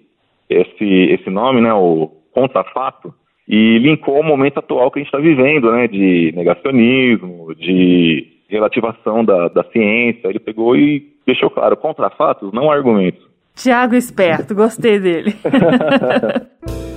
esse 0.49 0.85
esse 0.85 1.31
nome, 1.31 1.61
né? 1.61 1.73
O 1.73 2.11
contrafato 2.33 3.15
e 3.49 3.79
linkou 3.79 4.17
ao 4.17 4.23
momento 4.23 4.59
atual 4.59 4.91
que 4.91 4.99
a 4.99 5.03
gente 5.03 5.09
está 5.09 5.19
vivendo, 5.19 5.71
né? 5.73 5.89
De 5.89 6.33
negacionismo, 6.35 7.55
de 7.55 8.36
relativação 8.49 9.25
da, 9.25 9.49
da 9.49 9.65
ciência. 9.65 10.29
Ele 10.29 10.39
pegou 10.39 10.77
e 10.77 11.15
deixou 11.27 11.51
claro, 11.51 11.77
contra 11.77 12.11
fatos, 12.11 12.53
não 12.53 12.71
argumentos. 12.71 13.25
Tiago 13.55 13.95
esperto, 13.95 14.55
gostei 14.55 15.01
dele. 15.01 15.35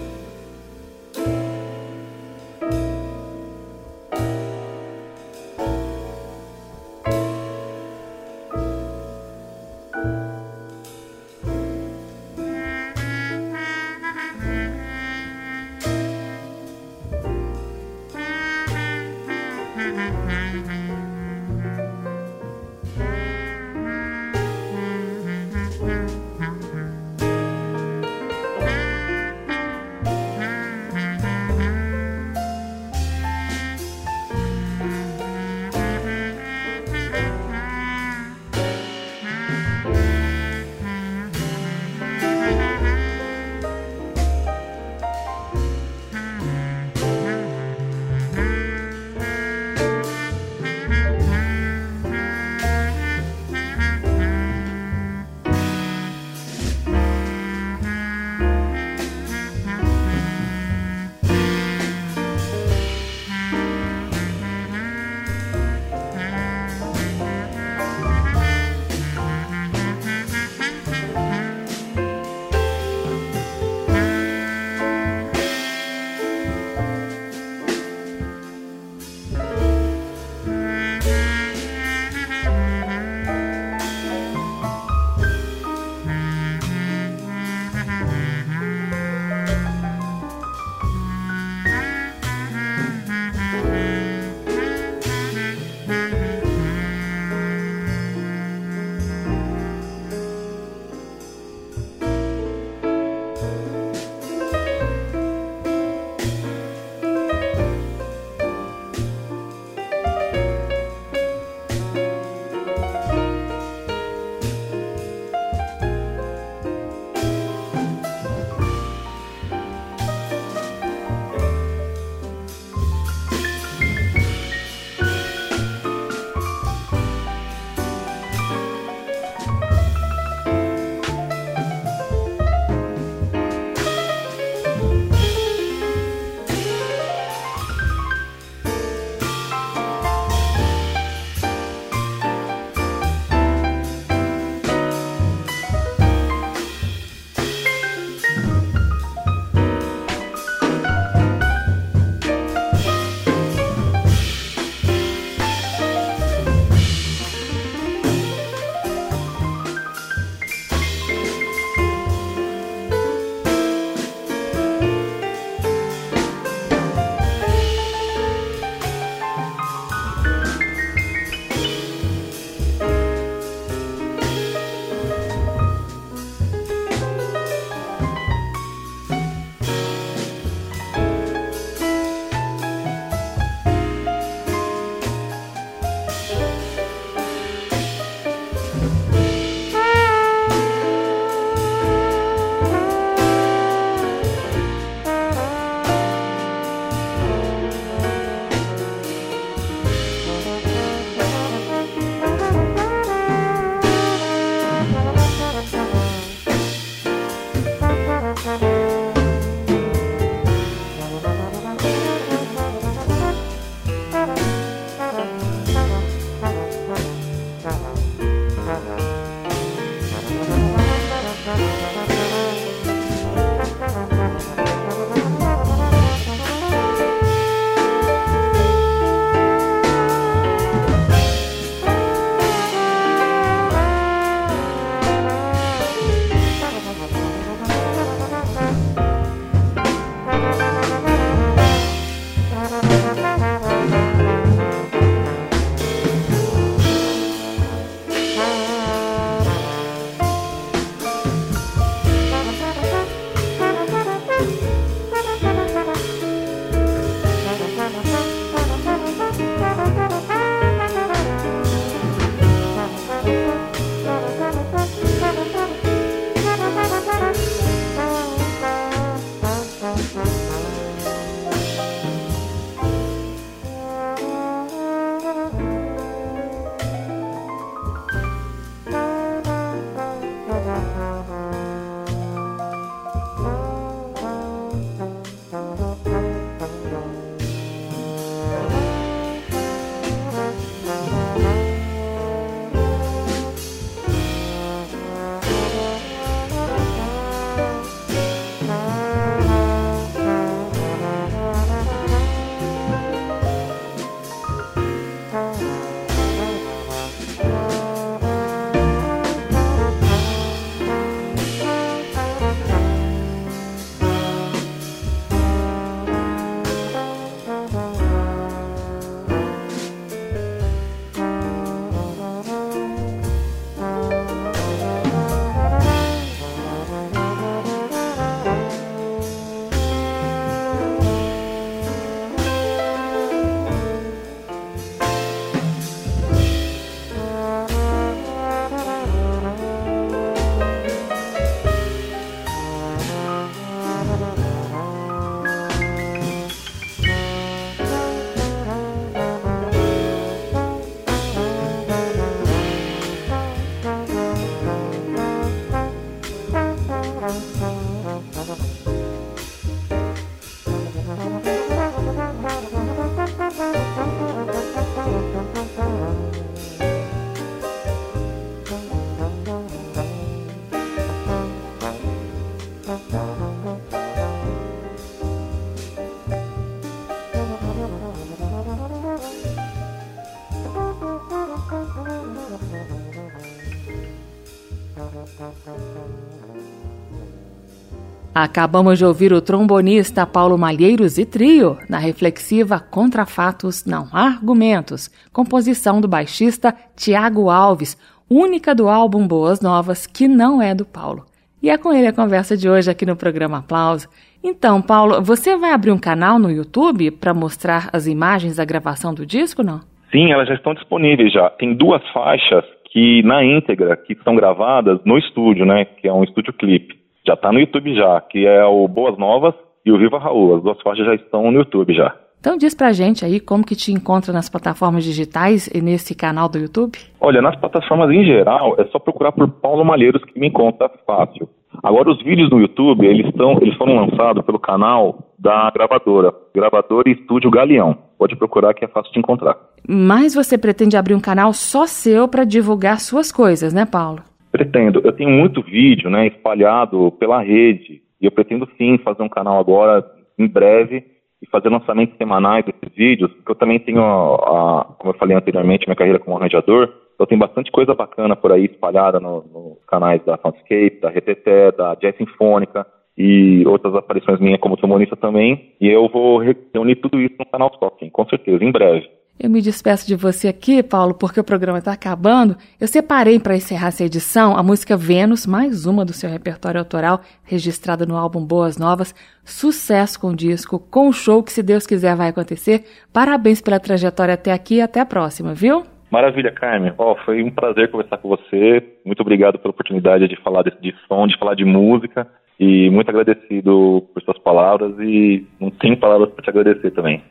Acabamos 388.42 388.98
de 388.98 389.04
ouvir 389.04 389.34
o 389.34 389.42
trombonista 389.42 390.26
Paulo 390.26 390.58
Malheiros 390.58 391.18
e 391.18 391.26
Trio 391.26 391.78
na 391.90 391.98
reflexiva 391.98 392.80
Contra 392.80 393.26
Fatos 393.26 393.86
Não 393.86 394.08
Há 394.14 394.28
Argumentos, 394.28 395.10
composição 395.34 396.00
do 396.00 396.08
baixista 396.08 396.74
Tiago 396.96 397.50
Alves, 397.50 397.98
única 398.30 398.74
do 398.74 398.88
álbum 398.88 399.28
Boas 399.28 399.60
Novas 399.60 400.08
que 400.08 400.26
não 400.26 400.62
é 400.62 400.74
do 400.74 400.86
Paulo. 400.86 401.26
E 401.62 401.70
é 401.70 401.78
com 401.78 401.92
ele 401.92 402.08
a 402.08 402.14
conversa 402.14 402.56
de 402.56 402.70
hoje 402.70 402.90
aqui 402.90 403.06
no 403.06 403.18
programa 403.18 403.58
Aplauso. 403.58 404.08
Então, 404.42 404.82
Paulo, 404.82 405.22
você 405.22 405.58
vai 405.58 405.74
abrir 405.74 405.92
um 405.92 406.00
canal 406.00 406.40
no 406.40 406.50
YouTube 406.50 407.12
para 407.12 407.34
mostrar 407.34 407.90
as 407.92 408.08
imagens 408.08 408.56
da 408.56 408.64
gravação 408.64 409.14
do 409.14 409.26
disco, 409.26 409.64
não? 409.64 409.82
Sim, 410.14 410.32
elas 410.32 410.48
já 410.48 410.54
estão 410.54 410.74
disponíveis 410.74 411.34
já. 411.34 411.50
Tem 411.50 411.74
duas 411.74 412.02
faixas 412.14 412.64
que 412.90 413.22
na 413.24 413.44
íntegra 413.44 413.98
que 413.98 414.18
são 414.24 414.34
gravadas 414.34 414.98
no 415.04 415.18
estúdio, 415.18 415.66
né, 415.66 415.84
que 415.84 416.08
é 416.08 416.14
um 416.14 416.24
estúdio 416.24 416.54
clipe. 416.54 416.99
Já 417.30 417.36
está 417.36 417.52
no 417.52 417.60
YouTube 417.60 417.94
já, 417.94 418.20
que 418.22 418.48
é 418.48 418.66
o 418.66 418.88
Boas 418.88 419.16
Novas 419.16 419.54
e 419.86 419.92
o 419.92 420.00
Viva 420.00 420.18
Raul. 420.18 420.56
As 420.56 420.64
duas 420.64 420.82
faixas 420.82 421.06
já 421.06 421.14
estão 421.14 421.52
no 421.52 421.60
YouTube 421.60 421.94
já. 421.94 422.16
Então 422.40 422.58
diz 422.58 422.74
pra 422.74 422.92
gente 422.92 423.24
aí 423.24 423.40
como 423.40 423.64
que 423.64 423.76
te 423.76 423.92
encontra 423.92 424.34
nas 424.34 424.50
plataformas 424.50 425.04
digitais 425.04 425.68
e 425.68 425.80
nesse 425.80 426.16
canal 426.16 426.50
do 426.50 426.58
YouTube. 426.58 426.98
Olha, 427.22 427.40
nas 427.40 427.56
plataformas 427.56 428.10
em 428.10 428.26
geral, 428.26 428.74
é 428.80 428.86
só 428.86 428.98
procurar 428.98 429.32
por 429.32 429.48
Paulo 429.48 429.86
Malheiros 429.86 430.24
que 430.24 430.40
me 430.40 430.48
encontra 430.48 430.90
fácil. 431.06 431.48
Agora 431.84 432.10
os 432.10 432.18
vídeos 432.24 432.50
no 432.50 432.60
YouTube, 432.60 433.06
eles, 433.06 433.28
estão, 433.28 433.60
eles 433.62 433.78
foram 433.78 433.94
lançados 433.94 434.44
pelo 434.44 434.58
canal 434.58 435.20
da 435.38 435.70
gravadora, 435.70 436.34
Gravadora 436.52 437.12
Estúdio 437.12 437.52
Galeão. 437.52 437.96
Pode 438.18 438.36
procurar 438.36 438.74
que 438.74 438.84
é 438.84 438.88
fácil 438.88 439.14
de 439.14 439.20
encontrar. 439.20 439.56
Mas 439.88 440.34
você 440.34 440.58
pretende 440.58 440.98
abrir 440.98 441.14
um 441.14 441.22
canal 441.22 441.54
só 441.54 441.86
seu 441.86 442.28
para 442.28 442.44
divulgar 442.44 443.00
suas 443.00 443.32
coisas, 443.32 443.72
né, 443.72 443.86
Paulo? 443.86 444.24
Pretendo. 444.52 445.02
Eu 445.04 445.12
tenho 445.12 445.30
muito 445.30 445.62
vídeo, 445.62 446.10
né, 446.10 446.28
espalhado 446.28 447.12
pela 447.20 447.42
rede. 447.42 448.02
E 448.20 448.26
eu 448.26 448.32
pretendo 448.32 448.68
sim 448.78 448.98
fazer 448.98 449.24
um 449.24 449.30
canal 449.30 449.60
agora, 449.60 450.06
em 450.38 450.48
breve, 450.48 451.06
e 451.42 451.48
fazer 451.48 451.70
lançamentos 451.70 452.18
semanais 452.18 452.66
desses 452.66 452.96
vídeos, 452.96 453.32
porque 453.32 453.52
eu 453.52 453.56
também 453.56 453.80
tenho, 453.80 454.02
a, 454.02 454.82
a, 454.82 454.84
como 454.98 455.14
eu 455.14 455.18
falei 455.18 455.36
anteriormente, 455.38 455.88
minha 455.88 455.96
carreira 455.96 456.20
como 456.20 456.36
arranjador, 456.36 456.94
então 457.16 457.26
tem 457.26 457.38
bastante 457.38 457.72
coisa 457.72 457.94
bacana 457.94 458.36
por 458.36 458.52
aí 458.52 458.66
espalhada 458.66 459.20
nos 459.20 459.46
no 459.46 459.78
canais 459.88 460.24
da 460.26 460.38
Soundscape, 460.38 461.00
da 461.02 461.10
RTT, 461.10 461.78
da 461.78 461.96
Jazz 461.96 462.16
Sinfônica 462.18 462.86
e 463.18 463.66
outras 463.66 463.94
aparições 463.96 464.40
minhas 464.40 464.60
como 464.60 464.78
trombonista 464.78 465.16
também, 465.16 465.74
e 465.80 465.88
eu 465.88 466.08
vou 466.10 466.40
reunir 466.40 466.96
tudo 466.96 467.20
isso 467.20 467.36
no 467.40 467.46
canal 467.46 467.72
sim, 468.00 468.10
com 468.10 468.26
certeza, 468.26 468.64
em 468.64 468.72
breve. 468.72 469.10
Eu 469.42 469.50
me 469.50 469.62
despeço 469.62 470.06
de 470.06 470.18
você 470.18 470.50
aqui, 470.50 470.84
Paulo, 470.84 471.14
porque 471.14 471.40
o 471.40 471.44
programa 471.46 471.78
está 471.78 471.94
acabando. 471.94 472.58
Eu 472.78 472.90
separei 472.90 473.40
para 473.40 473.56
encerrar 473.56 473.88
essa 473.88 474.04
edição 474.04 474.58
a 474.58 474.62
música 474.62 474.98
Vênus, 474.98 475.48
mais 475.48 475.86
uma 475.86 476.04
do 476.04 476.12
seu 476.12 476.30
repertório 476.30 476.78
autoral, 476.78 477.22
registrada 477.46 478.06
no 478.06 478.18
álbum 478.18 478.46
Boas 478.46 478.78
Novas. 478.78 479.16
Sucesso 479.46 480.20
com 480.20 480.32
o 480.32 480.36
disco, 480.36 480.78
com 480.78 481.08
o 481.08 481.14
show 481.14 481.42
que, 481.42 481.54
se 481.54 481.64
Deus 481.64 481.88
quiser, 481.88 482.18
vai 482.18 482.28
acontecer. 482.28 482.84
Parabéns 483.14 483.62
pela 483.62 483.80
trajetória 483.80 484.34
até 484.34 484.52
aqui 484.52 484.76
e 484.76 484.82
até 484.82 485.00
a 485.00 485.06
próxima, 485.06 485.54
viu? 485.54 485.84
Maravilha, 486.12 486.52
Carmen. 486.52 486.92
Oh, 486.98 487.16
foi 487.24 487.42
um 487.42 487.50
prazer 487.50 487.90
conversar 487.90 488.18
com 488.18 488.28
você. 488.28 488.84
Muito 489.06 489.22
obrigado 489.22 489.58
pela 489.58 489.72
oportunidade 489.72 490.28
de 490.28 490.36
falar 490.44 490.64
de, 490.64 490.72
de 490.82 490.94
som, 491.08 491.26
de 491.26 491.40
falar 491.40 491.56
de 491.56 491.64
música. 491.64 492.28
E 492.60 492.90
muito 492.90 493.08
agradecido 493.08 494.06
por 494.14 494.22
suas 494.22 494.38
palavras 494.40 495.00
e 495.00 495.48
não 495.62 495.72
tenho 495.72 495.96
palavras 495.96 496.30
para 496.32 496.44
te 496.44 496.50
agradecer 496.50 496.92
também. 496.92 497.24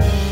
Bye. 0.00 0.27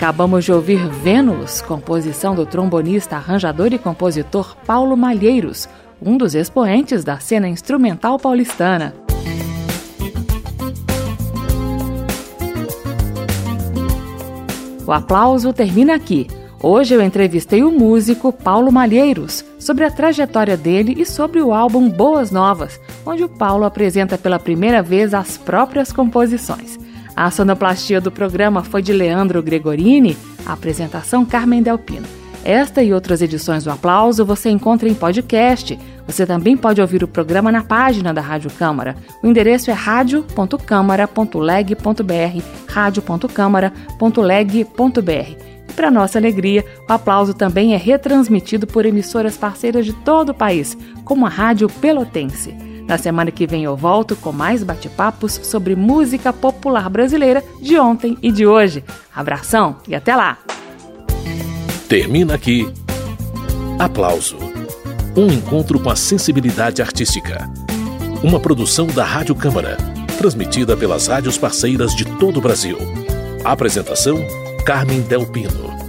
Acabamos 0.00 0.46
de 0.46 0.50
ouvir 0.50 0.88
Vênus, 0.88 1.60
composição 1.60 2.34
do 2.34 2.46
trombonista, 2.46 3.16
arranjador 3.16 3.70
e 3.74 3.78
compositor 3.78 4.56
Paulo 4.66 4.96
Malheiros, 4.96 5.68
um 6.00 6.16
dos 6.16 6.34
expoentes 6.34 7.04
da 7.04 7.20
cena 7.20 7.46
instrumental 7.46 8.18
paulistana. 8.18 8.94
O 14.86 14.90
aplauso 14.90 15.52
termina 15.52 15.96
aqui. 15.96 16.26
Hoje 16.62 16.94
eu 16.94 17.02
entrevistei 17.02 17.62
o 17.62 17.70
músico 17.70 18.32
Paulo 18.32 18.72
Malheiros 18.72 19.44
sobre 19.58 19.84
a 19.84 19.90
trajetória 19.90 20.56
dele 20.56 20.94
e 20.96 21.04
sobre 21.04 21.42
o 21.42 21.52
álbum 21.52 21.90
Boas 21.90 22.30
Novas, 22.30 22.80
onde 23.04 23.22
o 23.22 23.28
Paulo 23.28 23.66
apresenta 23.66 24.16
pela 24.16 24.38
primeira 24.38 24.82
vez 24.82 25.12
as 25.12 25.36
próprias 25.36 25.92
composições. 25.92 26.78
A 27.20 27.30
sonoplastia 27.30 28.00
do 28.00 28.10
programa 28.10 28.64
foi 28.64 28.80
de 28.80 28.94
Leandro 28.94 29.42
Gregorini, 29.42 30.16
a 30.46 30.54
apresentação 30.54 31.22
Carmen 31.22 31.62
Delpino. 31.62 32.06
Esta 32.42 32.82
e 32.82 32.94
outras 32.94 33.20
edições 33.20 33.64
do 33.64 33.70
Aplauso 33.70 34.24
você 34.24 34.48
encontra 34.48 34.88
em 34.88 34.94
podcast 34.94 35.78
Você 36.06 36.24
também 36.24 36.56
pode 36.56 36.80
ouvir 36.80 37.04
o 37.04 37.08
programa 37.08 37.52
na 37.52 37.62
página 37.62 38.14
da 38.14 38.22
Rádio 38.22 38.50
Câmara. 38.50 38.96
O 39.22 39.26
endereço 39.26 39.70
é 39.70 39.74
radio.câmara.leg.br, 39.74 42.42
radio.câmara.leg.br. 42.66 45.36
E 45.68 45.72
para 45.76 45.90
nossa 45.90 46.18
alegria, 46.18 46.64
o 46.88 46.92
aplauso 46.92 47.34
também 47.34 47.74
é 47.74 47.76
retransmitido 47.76 48.66
por 48.66 48.86
emissoras 48.86 49.36
parceiras 49.36 49.84
de 49.84 49.92
todo 49.92 50.30
o 50.30 50.34
país, 50.34 50.74
como 51.04 51.26
a 51.26 51.28
Rádio 51.28 51.68
Pelotense. 51.68 52.69
Na 52.86 52.98
semana 52.98 53.30
que 53.30 53.46
vem 53.46 53.64
eu 53.64 53.76
volto 53.76 54.16
com 54.16 54.32
mais 54.32 54.62
bate-papos 54.62 55.40
sobre 55.42 55.76
música 55.76 56.32
popular 56.32 56.88
brasileira 56.90 57.42
de 57.60 57.78
ontem 57.78 58.18
e 58.22 58.32
de 58.32 58.46
hoje. 58.46 58.84
Abração 59.14 59.76
e 59.86 59.94
até 59.94 60.14
lá! 60.14 60.38
Termina 61.88 62.34
aqui. 62.34 62.72
Aplauso. 63.78 64.36
Um 65.16 65.26
encontro 65.26 65.80
com 65.80 65.90
a 65.90 65.96
sensibilidade 65.96 66.80
artística. 66.80 67.50
Uma 68.22 68.38
produção 68.38 68.86
da 68.86 69.04
Rádio 69.04 69.34
Câmara, 69.34 69.76
transmitida 70.16 70.76
pelas 70.76 71.08
rádios 71.08 71.36
parceiras 71.36 71.94
de 71.94 72.04
todo 72.04 72.36
o 72.36 72.40
Brasil. 72.40 72.78
Apresentação: 73.44 74.18
Carmen 74.64 75.00
Del 75.00 75.26
Pino. 75.26 75.79